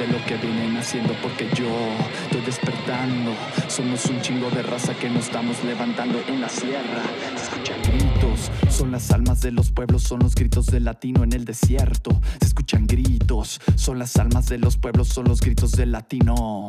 de 0.00 0.06
lo 0.06 0.24
que 0.24 0.34
vienen 0.36 0.78
haciendo 0.78 1.12
porque 1.20 1.46
yo 1.54 1.68
estoy 2.24 2.40
despertando. 2.40 3.32
Somos 3.68 4.06
un 4.06 4.18
chingo 4.22 4.48
de 4.50 4.62
raza 4.62 4.94
que 4.94 5.10
nos 5.10 5.26
estamos 5.26 5.62
levantando 5.62 6.18
en 6.26 6.40
la 6.40 6.48
sierra. 6.48 7.02
Se 7.36 7.42
escuchan 7.44 7.76
gritos, 7.82 8.50
son 8.70 8.92
las 8.92 9.10
almas 9.10 9.42
de 9.42 9.52
los 9.52 9.70
pueblos, 9.70 10.02
son 10.02 10.20
los 10.20 10.34
gritos 10.34 10.66
del 10.66 10.84
latino 10.84 11.22
en 11.22 11.34
el 11.34 11.44
desierto. 11.44 12.18
Se 12.40 12.46
escuchan 12.46 12.86
gritos, 12.86 13.60
son 13.74 13.98
las 13.98 14.16
almas 14.16 14.46
de 14.46 14.56
los 14.56 14.78
pueblos, 14.78 15.08
son 15.08 15.26
los 15.26 15.40
gritos 15.40 15.72
del 15.72 15.92
latino. 15.92 16.64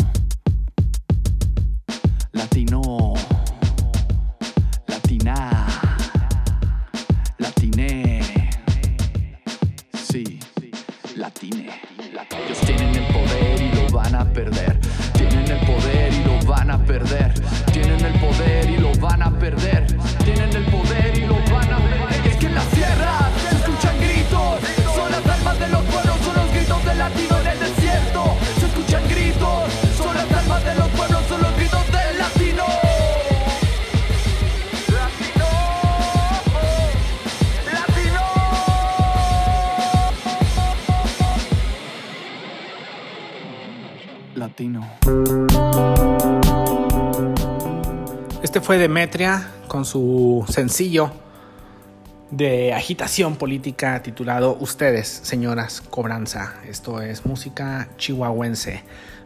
Latino. 2.34 3.13
Latina. 4.88 5.61
Tienen 17.72 18.04
el 18.04 18.20
poder 18.20 18.70
y 18.70 18.78
lo 18.78 18.94
van 18.96 19.22
a 19.22 19.32
perder. 19.32 19.80
Fue 48.72 48.78
Demetria 48.78 49.51
con 49.67 49.84
su 49.84 50.45
sencillo 50.47 51.11
de 52.30 52.72
agitación 52.72 53.36
política 53.36 54.01
titulado 54.01 54.55
Ustedes, 54.61 55.09
señoras, 55.09 55.82
cobranza. 55.82 56.53
Esto 56.65 57.01
es 57.01 57.26
música 57.26 57.89
chihuahuense. 57.97 58.82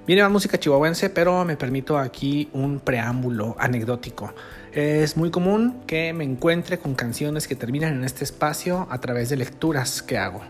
Viene 0.08 0.24
más 0.24 0.32
música 0.32 0.60
chihuahuense, 0.60 1.12
pero 1.12 1.46
me 1.46 1.58
permito 1.58 2.00
aquí 2.00 2.50
un 2.54 2.80
preámbulo 2.80 3.56
anecdótico. 3.60 4.34
Es 4.74 5.16
muy 5.16 5.30
común 5.30 5.84
que 5.86 6.12
me 6.12 6.24
encuentre 6.24 6.80
con 6.80 6.96
canciones 6.96 7.48
que 7.48 7.56
terminan 7.56 7.94
en 7.94 8.04
este 8.04 8.24
espacio 8.24 8.88
a 8.90 9.00
través 9.00 9.30
de 9.30 9.38
lecturas 9.38 10.02
que 10.02 10.18
hago. 10.18 10.42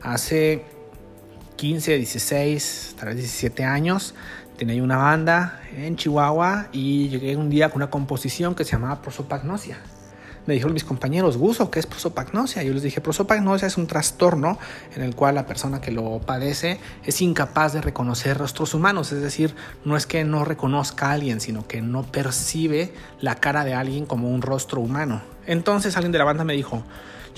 Hace 0.00 0.62
15, 1.56 1.96
16, 1.96 2.94
tal 3.00 3.08
vez 3.08 3.16
17 3.16 3.64
años, 3.64 4.14
tenía 4.58 4.82
una 4.82 4.96
banda 4.96 5.60
en 5.74 5.96
Chihuahua 5.96 6.66
y 6.72 7.08
llegué 7.08 7.36
un 7.36 7.48
día 7.48 7.70
con 7.70 7.76
una 7.76 7.90
composición 7.90 8.54
que 8.54 8.64
se 8.64 8.72
llamaba 8.72 9.00
prosopagnosia. 9.00 9.78
Me 10.46 10.54
dijeron 10.54 10.72
mis 10.72 10.84
compañeros, 10.84 11.36
Guso, 11.36 11.70
¿qué 11.70 11.78
es 11.78 11.86
prosopagnosia? 11.86 12.62
Yo 12.62 12.72
les 12.72 12.82
dije, 12.82 13.00
prosopagnosia 13.00 13.68
es 13.68 13.76
un 13.76 13.86
trastorno 13.86 14.58
en 14.96 15.02
el 15.02 15.14
cual 15.14 15.36
la 15.36 15.46
persona 15.46 15.80
que 15.80 15.92
lo 15.92 16.20
padece 16.20 16.80
es 17.04 17.20
incapaz 17.20 17.74
de 17.74 17.82
reconocer 17.82 18.36
rostros 18.36 18.74
humanos, 18.74 19.12
es 19.12 19.22
decir, 19.22 19.54
no 19.84 19.96
es 19.96 20.06
que 20.06 20.24
no 20.24 20.44
reconozca 20.44 21.10
a 21.10 21.12
alguien, 21.12 21.40
sino 21.40 21.68
que 21.68 21.80
no 21.82 22.02
percibe 22.02 22.92
la 23.20 23.36
cara 23.36 23.64
de 23.64 23.74
alguien 23.74 24.06
como 24.06 24.30
un 24.30 24.42
rostro 24.42 24.80
humano. 24.80 25.22
Entonces 25.46 25.96
alguien 25.96 26.12
de 26.12 26.18
la 26.18 26.24
banda 26.24 26.44
me 26.44 26.54
dijo, 26.54 26.82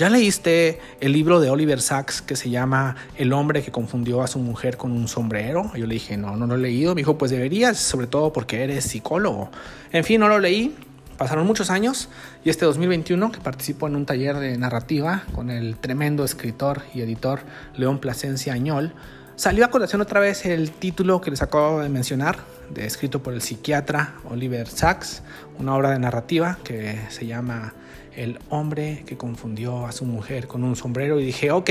¿Ya 0.00 0.08
leíste 0.08 0.80
el 1.00 1.12
libro 1.12 1.40
de 1.40 1.50
Oliver 1.50 1.78
Sacks 1.78 2.22
que 2.22 2.34
se 2.34 2.48
llama 2.48 2.96
El 3.18 3.34
hombre 3.34 3.62
que 3.62 3.70
confundió 3.70 4.22
a 4.22 4.28
su 4.28 4.38
mujer 4.38 4.78
con 4.78 4.92
un 4.92 5.08
sombrero? 5.08 5.70
Yo 5.76 5.86
le 5.86 5.92
dije, 5.92 6.16
no, 6.16 6.38
no 6.38 6.46
lo 6.46 6.54
he 6.54 6.58
leído. 6.58 6.94
Me 6.94 7.02
dijo, 7.02 7.18
pues 7.18 7.30
deberías, 7.30 7.76
sobre 7.76 8.06
todo 8.06 8.32
porque 8.32 8.64
eres 8.64 8.84
psicólogo. 8.84 9.50
En 9.92 10.02
fin, 10.02 10.18
no 10.18 10.28
lo 10.30 10.38
leí, 10.38 10.74
Pasaron 11.18 11.46
muchos 11.46 11.68
años 11.68 12.08
y 12.46 12.48
este 12.48 12.64
2021 12.64 13.30
que 13.30 13.40
participo 13.40 13.86
en 13.86 13.94
un 13.94 14.06
taller 14.06 14.36
de 14.36 14.56
narrativa 14.56 15.24
con 15.34 15.50
el 15.50 15.76
tremendo 15.76 16.24
escritor 16.24 16.80
y 16.94 17.02
editor 17.02 17.40
León 17.76 17.98
Plasencia 17.98 18.54
Añol, 18.54 18.94
salió 19.36 19.66
a 19.66 19.68
colación 19.68 20.00
otra 20.00 20.20
vez 20.20 20.46
el 20.46 20.70
título 20.70 21.20
que 21.20 21.30
les 21.30 21.42
acabo 21.42 21.80
de 21.80 21.90
mencionar, 21.90 22.38
de, 22.70 22.86
escrito 22.86 23.22
por 23.22 23.34
el 23.34 23.42
psiquiatra 23.42 24.14
Oliver 24.30 24.66
Sacks, 24.66 25.22
una 25.58 25.74
obra 25.74 25.90
de 25.90 25.98
narrativa 25.98 26.56
que 26.64 26.98
se 27.10 27.26
llama 27.26 27.74
El 28.20 28.38
hombre 28.50 29.02
que 29.06 29.16
confundió 29.16 29.86
a 29.86 29.92
su 29.92 30.04
mujer 30.04 30.46
con 30.46 30.62
un 30.62 30.76
sombrero 30.76 31.18
y 31.18 31.24
dije, 31.24 31.50
ok, 31.52 31.70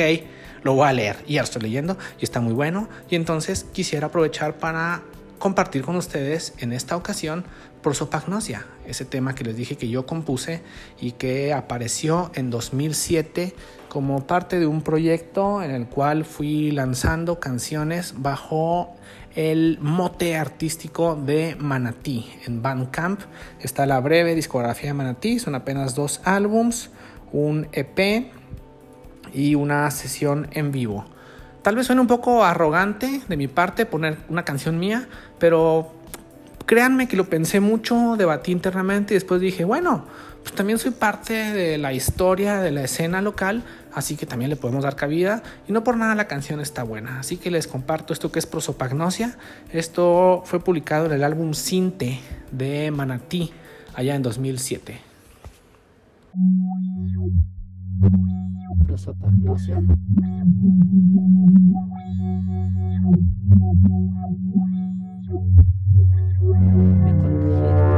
lo 0.63 0.73
voy 0.73 0.87
a 0.87 0.93
leer. 0.93 1.17
Y 1.27 1.33
ya 1.33 1.41
lo 1.41 1.43
estoy 1.43 1.61
leyendo 1.61 1.95
y 2.19 2.23
está 2.23 2.39
muy 2.39 2.53
bueno. 2.53 2.89
Y 3.07 3.15
entonces 3.15 3.67
quisiera 3.71 4.07
aprovechar 4.07 4.57
para 4.57 5.03
compartir 5.37 5.83
con 5.83 5.95
ustedes 5.95 6.55
en 6.57 6.73
esta 6.73 6.97
ocasión 6.97 7.45
prosopagnosia, 7.83 8.65
ese 8.87 9.05
tema 9.05 9.35
que 9.35 9.43
les 9.43 9.55
dije 9.55 9.77
que 9.77 9.89
yo 9.89 10.07
compuse 10.07 10.63
y 10.99 11.11
que 11.11 11.53
apareció 11.53 12.31
en 12.33 12.49
2007 12.49 13.53
como 13.87 14.25
parte 14.25 14.59
de 14.59 14.65
un 14.65 14.81
proyecto 14.81 15.61
en 15.61 15.69
el 15.69 15.85
cual 15.85 16.25
fui 16.25 16.71
lanzando 16.71 17.39
canciones 17.39 18.15
bajo 18.17 18.95
el 19.35 19.77
mote 19.81 20.35
artístico 20.35 21.15
de 21.15 21.55
Manatí. 21.59 22.29
En 22.45 22.61
Bandcamp 22.61 23.21
está 23.59 23.85
la 23.85 23.99
breve 23.99 24.35
discografía 24.35 24.89
de 24.89 24.93
Manatí, 24.93 25.39
son 25.39 25.55
apenas 25.55 25.95
dos 25.95 26.21
álbums, 26.23 26.89
un 27.31 27.67
EP 27.71 28.31
y 29.33 29.55
una 29.55 29.89
sesión 29.91 30.47
en 30.51 30.71
vivo. 30.71 31.05
Tal 31.61 31.75
vez 31.75 31.87
suene 31.87 32.01
un 32.01 32.07
poco 32.07 32.43
arrogante 32.43 33.21
de 33.27 33.37
mi 33.37 33.47
parte 33.47 33.85
poner 33.85 34.17
una 34.29 34.45
canción 34.45 34.79
mía, 34.79 35.07
pero 35.37 35.91
créanme 36.65 37.07
que 37.07 37.17
lo 37.17 37.29
pensé 37.29 37.59
mucho, 37.59 38.15
debatí 38.17 38.51
internamente 38.51 39.13
y 39.13 39.15
después 39.15 39.41
dije, 39.41 39.65
bueno, 39.65 40.05
pues 40.41 40.55
también 40.55 40.79
soy 40.79 40.91
parte 40.91 41.33
de 41.33 41.77
la 41.77 41.93
historia 41.93 42.59
de 42.61 42.71
la 42.71 42.83
escena 42.83 43.21
local, 43.21 43.63
así 43.93 44.15
que 44.15 44.25
también 44.25 44.49
le 44.49 44.55
podemos 44.55 44.83
dar 44.83 44.95
cabida 44.95 45.43
y 45.67 45.71
no 45.71 45.83
por 45.83 45.97
nada 45.97 46.15
la 46.15 46.27
canción 46.27 46.59
está 46.59 46.83
buena. 46.83 47.19
Así 47.19 47.37
que 47.37 47.51
les 47.51 47.67
comparto 47.67 48.13
esto 48.13 48.31
que 48.31 48.39
es 48.39 48.45
prosopagnosia. 48.45 49.37
Esto 49.71 50.43
fue 50.45 50.59
publicado 50.59 51.05
en 51.05 51.13
el 51.13 51.23
álbum 51.23 51.53
Cinte 51.53 52.19
de 52.51 52.91
Manatí 52.91 53.51
allá 53.95 54.15
en 54.15 54.21
2007. 54.21 54.99
Prosopagnosia. 58.85 59.81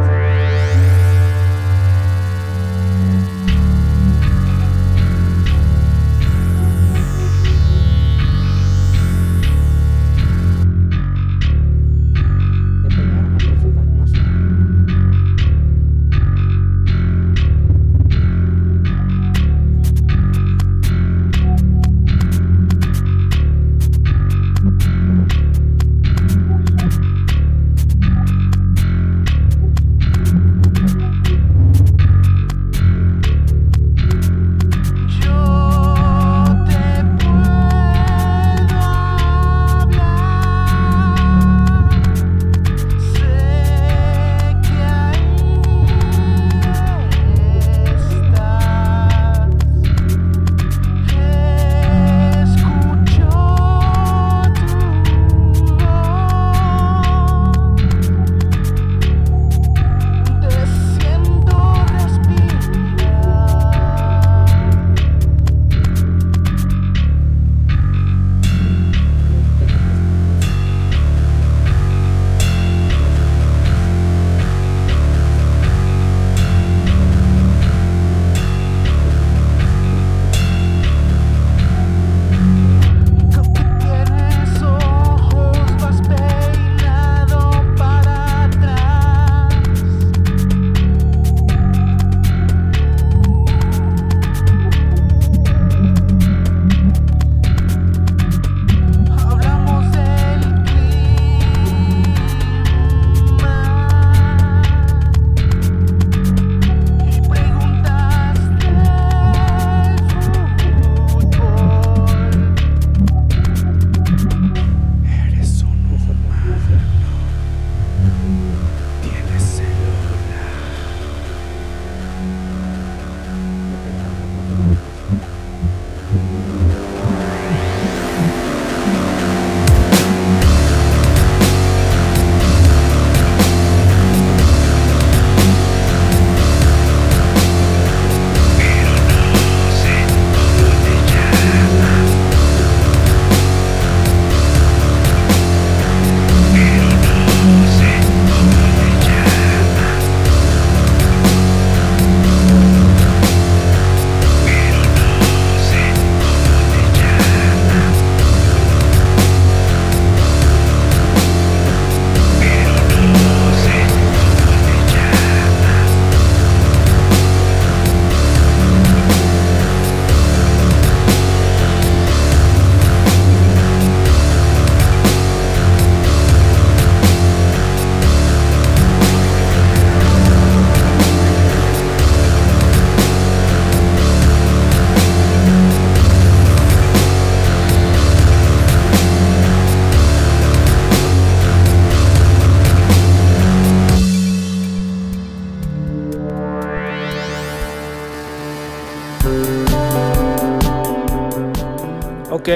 Ok, 0.03 0.30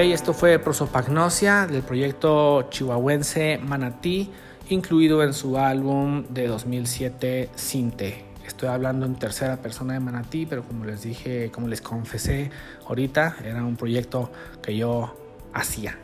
esto 0.02 0.34
fue 0.34 0.60
Prosopagnosia 0.60 1.68
del 1.68 1.82
proyecto 1.82 2.64
chihuahuense 2.70 3.60
Manatí, 3.64 4.30
incluido 4.70 5.24
en 5.24 5.34
su 5.34 5.58
álbum 5.58 6.26
de 6.30 6.48
2007 6.48 7.50
Cinte. 7.56 8.26
Estoy 8.46 8.68
hablando 8.68 9.06
en 9.06 9.16
tercera 9.16 9.56
persona 9.58 9.94
de 9.94 10.02
Manatí, 10.02 10.46
pero 10.46 10.64
como 10.64 10.84
les 10.84 11.04
dije, 11.04 11.50
como 11.50 11.70
les 11.70 11.80
confesé 11.80 12.52
ahorita, 12.88 13.38
era 13.46 13.64
un 13.64 13.78
proyecto 13.78 14.32
que 14.62 14.76
yo 14.76 15.16
hacía. 15.54 15.98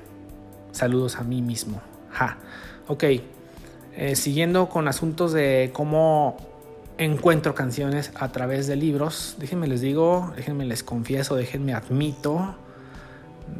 Saludos 0.72 1.18
a 1.18 1.24
mí 1.24 1.42
mismo. 1.42 1.82
Ja. 2.12 2.38
Ok, 2.88 3.04
eh, 3.98 4.16
siguiendo 4.16 4.70
con 4.70 4.88
asuntos 4.88 5.34
de 5.34 5.70
cómo 5.74 6.38
encuentro 6.98 7.56
canciones 7.56 8.14
a 8.16 8.32
través 8.32 8.68
de 8.68 8.78
libros, 8.78 9.36
déjenme 9.38 9.68
les 9.68 9.82
digo, 9.82 10.32
déjenme 10.38 10.66
les 10.66 10.82
confieso, 10.82 11.36
déjenme 11.36 11.74
admito, 11.74 12.56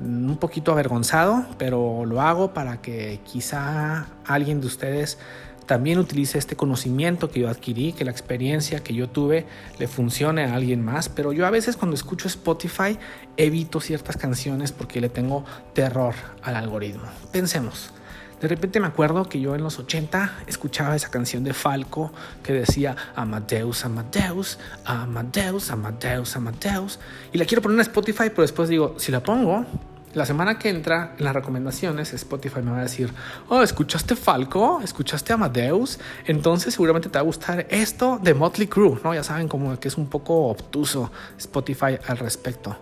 un 0.04 0.38
poquito 0.38 0.72
avergonzado, 0.72 1.46
pero 1.58 2.06
lo 2.06 2.22
hago 2.22 2.54
para 2.54 2.82
que 2.82 3.20
quizá 3.24 4.08
alguien 4.26 4.62
de 4.62 4.68
ustedes 4.68 5.18
también 5.66 6.00
utilice 6.00 6.38
este 6.38 6.56
conocimiento 6.56 7.30
que 7.30 7.40
yo 7.40 7.50
adquirí, 7.50 7.94
que 7.94 8.04
la 8.04 8.12
experiencia 8.12 8.84
que 8.84 8.94
yo 8.94 9.08
tuve 9.08 9.46
le 9.80 9.88
funcione 9.88 10.44
a 10.44 10.56
alguien 10.56 10.84
más. 10.84 11.08
Pero 11.08 11.32
yo 11.32 11.46
a 11.46 11.50
veces 11.50 11.78
cuando 11.78 11.96
escucho 11.96 12.28
Spotify 12.28 12.98
evito 13.38 13.80
ciertas 13.80 14.18
canciones 14.18 14.72
porque 14.72 15.00
le 15.00 15.08
tengo 15.08 15.46
terror 15.74 16.14
al 16.44 16.56
algoritmo. 16.56 17.06
Pensemos. 17.32 17.94
De 18.42 18.48
repente 18.48 18.80
me 18.80 18.88
acuerdo 18.88 19.30
que 19.30 19.40
yo 19.40 19.54
en 19.54 19.62
los 19.62 19.78
80 19.78 20.40
escuchaba 20.48 20.96
esa 20.96 21.12
canción 21.12 21.44
de 21.44 21.54
Falco 21.54 22.12
que 22.42 22.54
decía 22.54 22.96
Amadeus, 23.16 23.86
Amadeus, 23.86 24.58
Amadeus, 24.84 25.70
Amadeus, 25.70 26.36
Amadeus. 26.36 27.00
Y 27.32 27.38
la 27.38 27.46
quiero 27.46 27.62
poner 27.62 27.76
en 27.76 27.82
Spotify, 27.82 28.30
pero 28.30 28.42
después 28.42 28.68
digo, 28.68 28.96
si 28.98 29.12
la 29.12 29.22
pongo, 29.22 29.68
la 30.16 30.26
semana 30.26 30.58
que 30.58 30.70
entra 30.70 31.14
en 31.20 31.24
las 31.24 31.36
recomendaciones, 31.36 32.14
Spotify 32.14 32.64
me 32.64 32.72
va 32.72 32.80
a 32.80 32.84
decir, 32.84 33.14
oh, 33.48 33.62
¿escuchaste 33.62 34.16
Falco? 34.16 34.82
¿Escuchaste 34.84 35.34
Amadeus? 35.34 36.00
Entonces 36.26 36.74
seguramente 36.74 37.10
te 37.10 37.20
va 37.20 37.22
a 37.22 37.26
gustar 37.26 37.68
esto 37.70 38.20
de 38.24 38.34
Motley 38.34 38.68
Crue, 38.68 39.00
¿no? 39.04 39.14
Ya 39.14 39.24
saben 39.24 39.48
como 39.48 39.80
que 39.80 39.88
es 39.88 39.98
un 39.98 40.08
poco 40.08 40.48
obtuso 40.48 41.12
Spotify 41.38 42.00
al 42.08 42.18
respecto. 42.18 42.76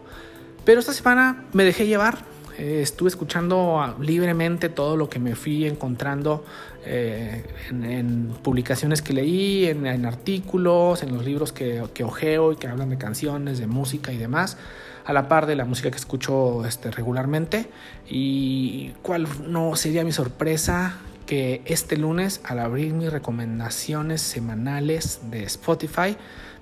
Pero 0.64 0.80
esta 0.80 0.94
semana 0.94 1.44
me 1.52 1.66
dejé 1.66 1.86
llevar 1.86 2.29
eh, 2.60 2.82
estuve 2.82 3.08
escuchando 3.08 3.96
libremente 4.02 4.68
todo 4.68 4.98
lo 4.98 5.08
que 5.08 5.18
me 5.18 5.34
fui 5.36 5.66
encontrando 5.66 6.44
eh, 6.86 7.46
en, 7.70 8.34
publicaciones 8.44 9.02
que 9.02 9.14
leí, 9.14 9.66
en, 9.66 10.06
artículos, 10.06 11.02
en 11.02 11.14
los 11.14 11.24
libros 11.24 11.54
que, 11.54 11.82
que, 11.94 12.04
ojeo 12.04 12.52
y 12.52 12.58
que 12.58 12.68
hablan 12.68 12.90
de 12.90 12.98
canciones, 12.98 13.60
de 13.60 13.68
música 13.68 14.12
y 14.12 14.18
demás, 14.18 14.58
a 15.06 15.14
la 15.14 15.30
par 15.30 15.46
de 15.46 15.56
la 15.56 15.64
música 15.64 15.90
que 15.90 15.96
escucho 15.96 16.66
este, 16.66 16.92
regularmente. 16.92 17.70
Y 18.10 18.90
cuál 19.04 19.26
no 19.48 19.78
sería 19.78 20.04
mi 20.04 20.12
sorpresa 20.12 20.98
que 21.26 21.62
este 21.64 21.96
lunes, 21.96 22.42
al 22.44 22.60
abrir 22.60 22.94
mis 22.94 23.10
recomendaciones 23.10 24.22
semanales 24.22 25.22
de 25.32 25.44
Spotify, 25.44 26.18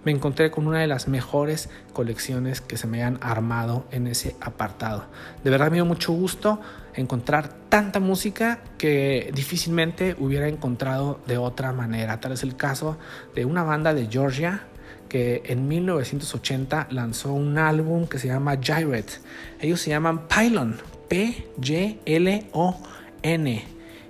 me 0.08 0.14
encontré 0.14 0.49
con 0.51 0.68
una 0.68 0.80
de 0.80 0.88
las 0.88 1.10
mejores 1.10 1.70
colecciones 1.91 2.62
que 2.62 2.78
se 2.78 2.88
me 2.88 3.03
han 3.03 3.20
armado 3.22 3.86
en 3.91 4.08
ese 4.08 4.38
apartado. 4.39 5.03
De 5.43 5.49
verdad 5.49 5.70
me 5.70 5.76
dio 5.76 5.86
mucho 5.86 6.14
gusto 6.14 6.62
encontrar 6.93 7.49
tanta 7.68 7.99
música 7.99 8.62
que 8.78 9.30
difícilmente 9.36 10.16
hubiera 10.18 10.47
encontrado 10.47 11.20
de 11.28 11.38
otra 11.38 11.74
manera. 11.74 12.22
Tal 12.22 12.32
es 12.32 12.43
el 12.43 12.55
caso 12.55 12.97
de 13.36 13.43
una 13.43 13.64
banda 13.64 13.93
de 13.93 14.08
Georgia 14.08 14.62
que 15.10 15.43
en 15.45 15.68
1980 15.68 16.88
lanzó 16.91 17.34
un 17.34 17.58
álbum 17.58 18.08
que 18.08 18.18
se 18.18 18.28
llama 18.30 18.55
Gyrate. 18.62 19.12
Ellos 19.60 19.82
se 19.82 19.89
llaman 19.89 20.30
Pylon, 20.30 20.78
P-Y-L-O-N, 21.10 21.58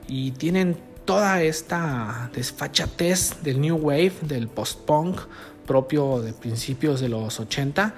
y 0.07 0.31
tienen 0.33 0.77
toda 1.05 1.41
esta 1.41 2.29
desfachatez 2.35 3.41
del 3.41 3.59
new 3.61 3.77
wave, 3.77 4.13
del 4.21 4.47
post-punk, 4.47 5.21
propio 5.67 6.21
de 6.21 6.33
principios 6.33 6.99
de 6.99 7.09
los 7.09 7.39
80. 7.39 7.93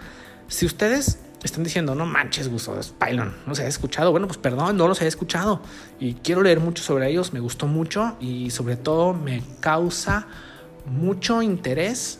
Si 0.49 0.65
ustedes 0.65 1.19
están 1.43 1.63
diciendo, 1.63 1.95
no 1.95 2.05
manches, 2.05 2.49
Gusto, 2.49 2.77
es 2.77 2.89
Pylon, 2.89 3.33
no 3.47 3.55
se 3.55 3.63
ha 3.63 3.67
escuchado. 3.67 4.11
Bueno, 4.11 4.27
pues 4.27 4.37
perdón, 4.37 4.75
no 4.75 4.89
los 4.89 5.01
he 5.01 5.07
escuchado. 5.07 5.61
Y 5.99 6.15
quiero 6.15 6.41
leer 6.41 6.59
mucho 6.59 6.83
sobre 6.83 7.09
ellos, 7.09 7.31
me 7.31 7.39
gustó 7.39 7.67
mucho 7.67 8.17
y 8.19 8.49
sobre 8.49 8.75
todo 8.75 9.13
me 9.13 9.41
causa 9.61 10.27
mucho 10.85 11.41
interés 11.41 12.19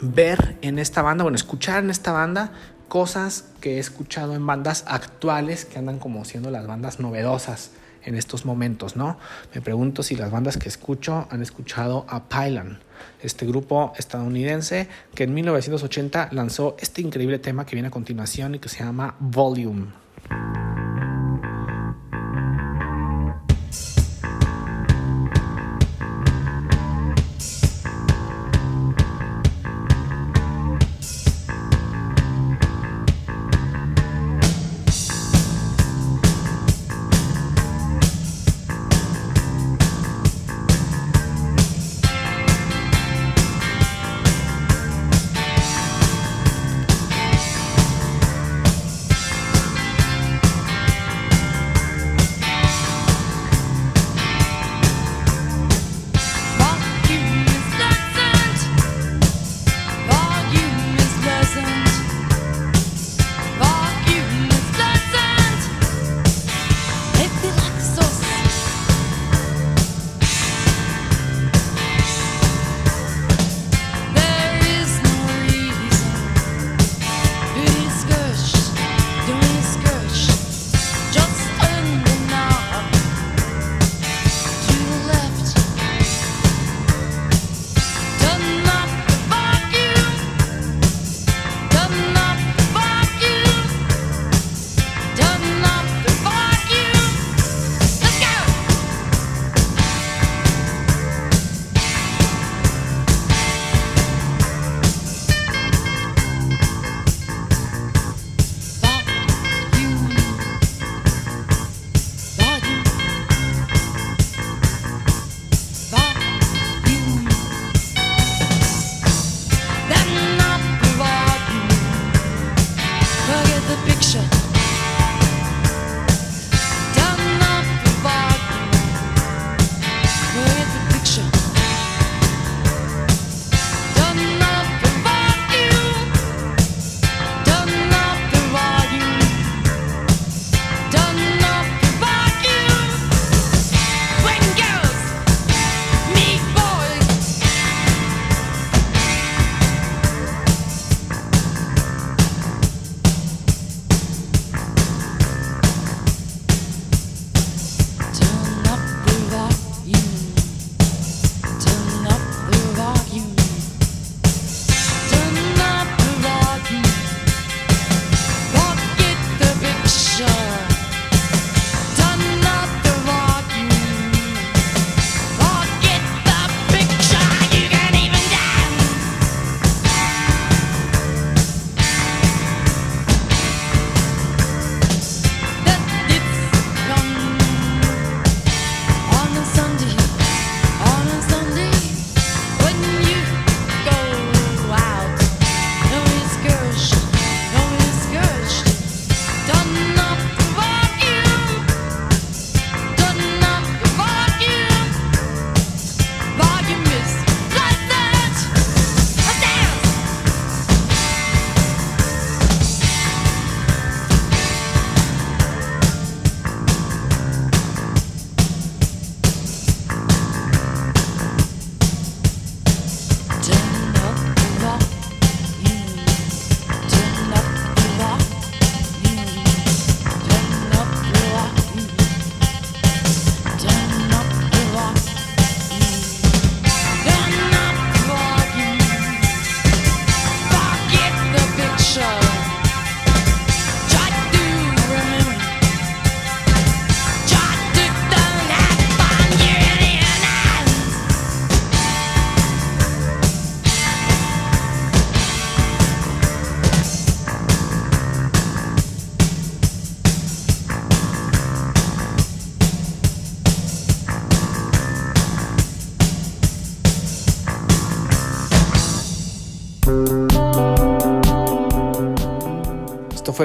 ver 0.00 0.58
en 0.62 0.78
esta 0.78 1.02
banda, 1.02 1.24
bueno, 1.24 1.36
escuchar 1.36 1.82
en 1.82 1.90
esta 1.90 2.12
banda 2.12 2.52
cosas 2.88 3.46
que 3.60 3.76
he 3.76 3.78
escuchado 3.78 4.34
en 4.34 4.46
bandas 4.46 4.84
actuales 4.86 5.64
que 5.64 5.78
andan 5.78 5.98
como 5.98 6.24
siendo 6.24 6.50
las 6.50 6.66
bandas 6.66 7.00
novedosas 7.00 7.72
en 8.06 8.14
estos 8.14 8.46
momentos, 8.46 8.96
¿no? 8.96 9.18
Me 9.54 9.60
pregunto 9.60 10.02
si 10.02 10.16
las 10.16 10.30
bandas 10.30 10.56
que 10.56 10.68
escucho 10.68 11.28
han 11.30 11.42
escuchado 11.42 12.06
a 12.08 12.24
Pylon 12.24 12.78
este 13.22 13.46
grupo 13.46 13.92
estadounidense 13.96 14.88
que 15.14 15.24
en 15.24 15.34
1980 15.34 16.30
lanzó 16.32 16.76
este 16.78 17.02
increíble 17.02 17.38
tema 17.38 17.66
que 17.66 17.76
viene 17.76 17.88
a 17.88 17.90
continuación 17.90 18.54
y 18.54 18.58
que 18.58 18.68
se 18.68 18.84
llama 18.84 19.16
Volume. 19.18 20.05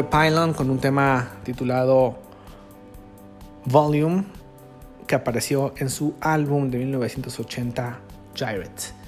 Pylon 0.04 0.54
con 0.54 0.70
un 0.70 0.80
tema 0.80 1.32
titulado 1.44 2.18
Volume 3.66 4.26
que 5.08 5.16
apareció 5.16 5.74
en 5.78 5.90
su 5.90 6.16
álbum 6.22 6.70
de 6.70 6.78
1980 6.80 8.00
Gyrate. 8.34 9.01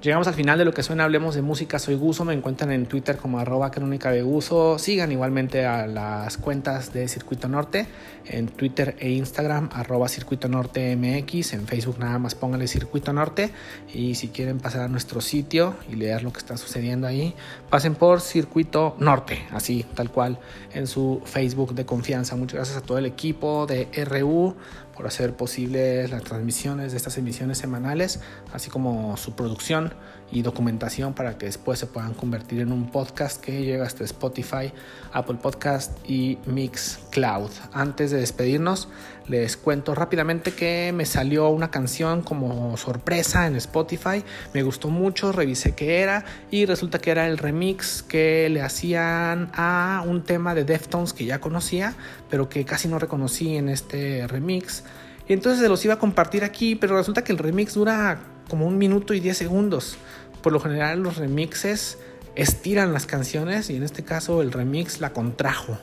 Llegamos 0.00 0.28
al 0.28 0.34
final 0.34 0.56
de 0.56 0.64
lo 0.64 0.72
que 0.72 0.84
suena 0.84 1.02
Hablemos 1.02 1.34
de 1.34 1.42
Música. 1.42 1.80
Soy 1.80 1.96
Guso. 1.96 2.24
Me 2.24 2.32
encuentran 2.32 2.70
en 2.70 2.86
Twitter 2.86 3.16
como 3.16 3.40
arroba 3.40 3.72
crónica 3.72 4.12
de 4.12 4.22
Guso. 4.22 4.78
Sigan 4.78 5.10
igualmente 5.10 5.66
a 5.66 5.88
las 5.88 6.36
cuentas 6.36 6.92
de 6.92 7.08
Circuito 7.08 7.48
Norte 7.48 7.88
en 8.24 8.46
Twitter 8.46 8.94
e 9.00 9.10
Instagram 9.10 9.70
arroba 9.72 10.06
Circuito 10.06 10.46
Norte 10.46 10.94
MX. 10.94 11.54
En 11.54 11.66
Facebook 11.66 11.98
nada 11.98 12.20
más 12.20 12.36
pónganle 12.36 12.68
Circuito 12.68 13.12
Norte. 13.12 13.50
Y 13.92 14.14
si 14.14 14.28
quieren 14.28 14.60
pasar 14.60 14.82
a 14.82 14.88
nuestro 14.88 15.20
sitio 15.20 15.74
y 15.90 15.96
leer 15.96 16.22
lo 16.22 16.32
que 16.32 16.38
está 16.38 16.56
sucediendo 16.56 17.08
ahí, 17.08 17.34
pasen 17.68 17.96
por 17.96 18.20
Circuito 18.20 18.94
Norte. 19.00 19.46
Así, 19.50 19.84
tal 19.94 20.12
cual, 20.12 20.38
en 20.74 20.86
su 20.86 21.22
Facebook 21.24 21.74
de 21.74 21.84
confianza. 21.86 22.36
Muchas 22.36 22.54
gracias 22.54 22.76
a 22.76 22.82
todo 22.82 22.98
el 22.98 23.06
equipo 23.06 23.66
de 23.66 23.88
RU 24.04 24.54
por 24.98 25.06
hacer 25.06 25.36
posibles 25.36 26.10
las 26.10 26.24
transmisiones 26.24 26.90
de 26.90 26.96
estas 26.96 27.16
emisiones 27.18 27.56
semanales, 27.58 28.18
así 28.52 28.68
como 28.68 29.16
su 29.16 29.36
producción 29.36 29.94
y 30.30 30.42
documentación 30.42 31.14
para 31.14 31.38
que 31.38 31.46
después 31.46 31.78
se 31.78 31.86
puedan 31.86 32.14
convertir 32.14 32.60
en 32.60 32.72
un 32.72 32.90
podcast 32.90 33.40
que 33.42 33.62
llega 33.62 33.84
hasta 33.84 34.04
Spotify, 34.04 34.72
Apple 35.12 35.38
Podcast 35.40 35.96
y 36.08 36.38
Mixcloud. 36.46 37.50
Antes 37.72 38.10
de 38.10 38.18
despedirnos, 38.18 38.88
les 39.26 39.56
cuento 39.56 39.94
rápidamente 39.94 40.52
que 40.52 40.92
me 40.94 41.06
salió 41.06 41.48
una 41.48 41.70
canción 41.70 42.22
como 42.22 42.76
sorpresa 42.76 43.46
en 43.46 43.56
Spotify, 43.56 44.24
me 44.54 44.62
gustó 44.62 44.88
mucho, 44.88 45.32
revisé 45.32 45.74
qué 45.74 46.00
era 46.00 46.24
y 46.50 46.66
resulta 46.66 46.98
que 46.98 47.10
era 47.10 47.26
el 47.26 47.38
remix 47.38 48.02
que 48.02 48.48
le 48.48 48.62
hacían 48.62 49.50
a 49.54 50.02
un 50.06 50.24
tema 50.24 50.54
de 50.54 50.64
Deftones 50.64 51.12
que 51.12 51.24
ya 51.24 51.40
conocía, 51.40 51.94
pero 52.30 52.48
que 52.48 52.64
casi 52.64 52.88
no 52.88 52.98
reconocí 52.98 53.56
en 53.56 53.68
este 53.68 54.26
remix. 54.26 54.84
Y 55.28 55.34
entonces 55.34 55.60
se 55.60 55.68
los 55.68 55.84
iba 55.84 55.94
a 55.94 55.98
compartir 55.98 56.42
aquí, 56.42 56.74
pero 56.74 56.96
resulta 56.96 57.22
que 57.22 57.32
el 57.32 57.38
remix 57.38 57.74
dura 57.74 58.18
como 58.48 58.66
un 58.66 58.78
minuto 58.78 59.12
y 59.12 59.20
diez 59.20 59.36
segundos. 59.36 59.98
Por 60.42 60.52
lo 60.52 60.60
general 60.60 61.02
los 61.02 61.16
remixes 61.16 61.98
estiran 62.34 62.92
las 62.92 63.06
canciones 63.06 63.68
y 63.70 63.76
en 63.76 63.82
este 63.82 64.04
caso 64.04 64.42
el 64.42 64.52
remix 64.52 65.00
la 65.00 65.12
contrajo. 65.12 65.78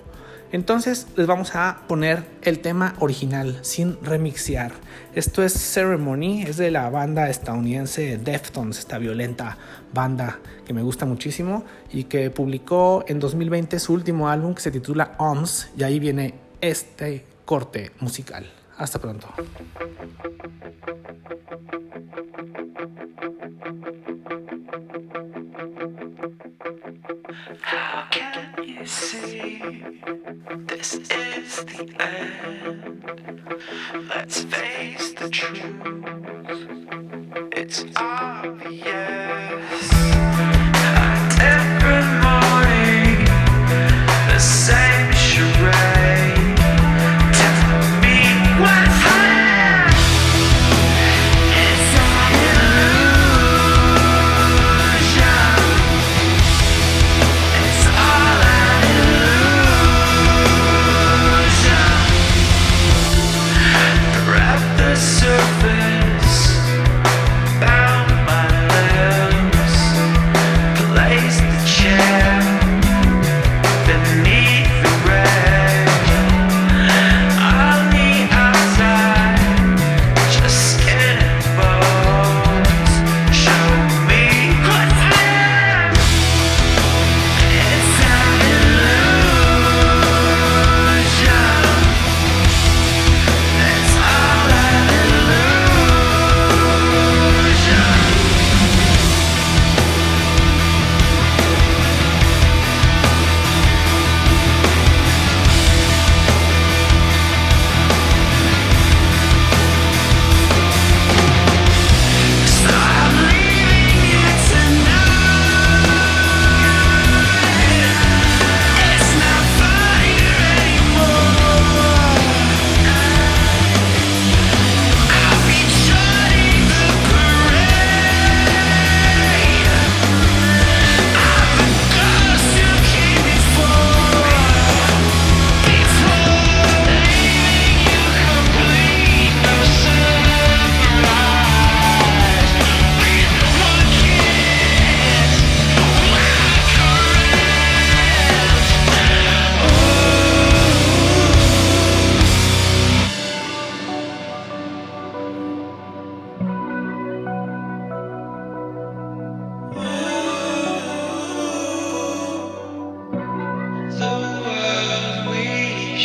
Entonces 0.51 1.08
les 1.18 1.28
vamos 1.28 1.53
a 1.56 1.82
poner 1.88 2.24
el 2.43 2.60
tema 2.60 2.95
original 2.99 3.60
sin 3.62 4.01
remixear. 4.01 4.72
Esto 5.14 5.43
es 5.43 5.53
Ceremony, 5.53 6.43
es 6.43 6.56
de 6.56 6.72
la 6.72 6.89
banda 6.89 7.30
estadounidense 7.30 8.18
Deftones, 8.18 8.80
esta 8.80 8.97
violenta 8.97 9.58
banda 9.93 10.39
que 10.66 10.74
me 10.74 10.82
gusta 10.82 11.06
muchísimo 11.06 11.66
y 11.91 12.06
que 12.06 12.30
publicó 12.30 13.03
en 13.08 13.20
2020 13.20 13.80
su 13.80 13.93
último 13.93 14.30
álbum 14.30 14.53
que 14.53 14.62
se 14.62 14.72
titula 14.72 15.16
OMS 15.18 15.72
y 15.78 15.84
ahí 15.84 15.99
viene 15.99 16.36
este 16.62 17.26
corte 17.43 17.91
musical. 17.99 18.45
Hasta 18.78 18.99
pronto. 18.99 19.28
How 27.61 28.05
can 28.11 28.53
you 28.63 28.86
see 28.86 29.82
this 30.67 30.95
is 30.95 31.63
the 31.65 31.88
end? 31.99 33.03
Let's 34.09 34.43
face 34.43 35.13
the 35.13 35.30
truth. 35.30 35.63
It's 37.53 37.86
obvious. 37.95 38.86
A 40.76 41.28
different 41.39 42.11
morning, 42.21 43.26
the 44.28 44.39
same 44.39 44.94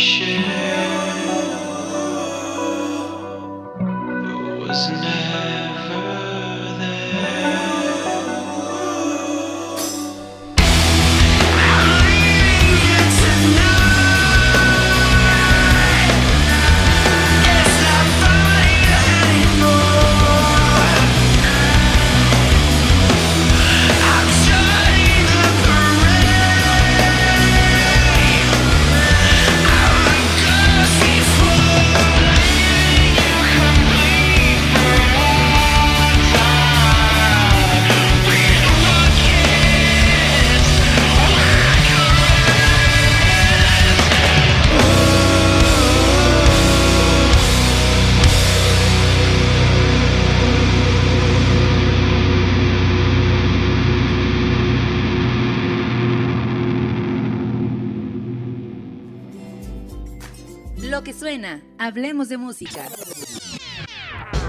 share 0.01 0.70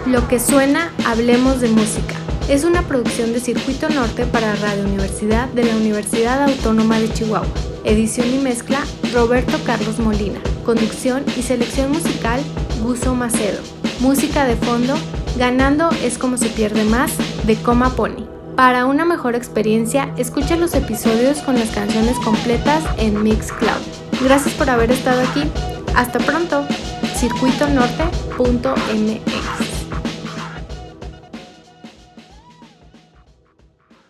Lo 0.06 0.28
que 0.28 0.40
suena, 0.40 0.92
hablemos 1.06 1.62
de 1.62 1.70
música. 1.70 2.16
Es 2.50 2.66
una 2.66 2.82
producción 2.82 3.32
de 3.32 3.40
Circuito 3.40 3.88
Norte 3.90 4.26
para 4.26 4.56
Radio 4.56 4.84
Universidad 4.84 5.48
de 5.50 5.64
la 5.64 5.76
Universidad 5.78 6.44
Autónoma 6.44 7.00
de 7.00 7.12
Chihuahua. 7.14 7.48
Edición 7.86 8.34
y 8.34 8.40
mezcla, 8.40 8.82
Roberto 9.14 9.58
Carlos 9.66 10.00
Molina. 10.00 10.40
Conducción 10.66 11.24
y 11.38 11.44
selección 11.44 11.92
musical, 11.92 12.42
Guso 12.84 13.16
Macedo. 13.16 13.62
Música 14.02 14.46
de 14.46 14.58
fondo, 14.58 14.96
Ganando 15.38 15.90
es 16.04 16.18
como 16.18 16.38
se 16.38 16.50
pierde 16.50 16.84
más, 16.84 17.14
de 17.46 17.56
Coma 17.56 17.96
Pony. 17.96 18.28
Para 18.58 18.86
una 18.86 19.06
mejor 19.06 19.36
experiencia, 19.36 20.14
escucha 20.18 20.58
los 20.58 20.74
episodios 20.74 21.40
con 21.40 21.58
las 21.58 21.70
canciones 21.70 22.18
completas 22.20 22.84
en 22.98 23.24
Mixcloud. 23.24 23.82
Gracias 24.22 24.54
por 24.56 24.70
haber 24.70 24.92
estado 24.92 25.22
aquí. 25.22 25.50
Hasta 25.96 26.20
pronto. 26.20 26.66
circuitonorte.mx 27.22 29.41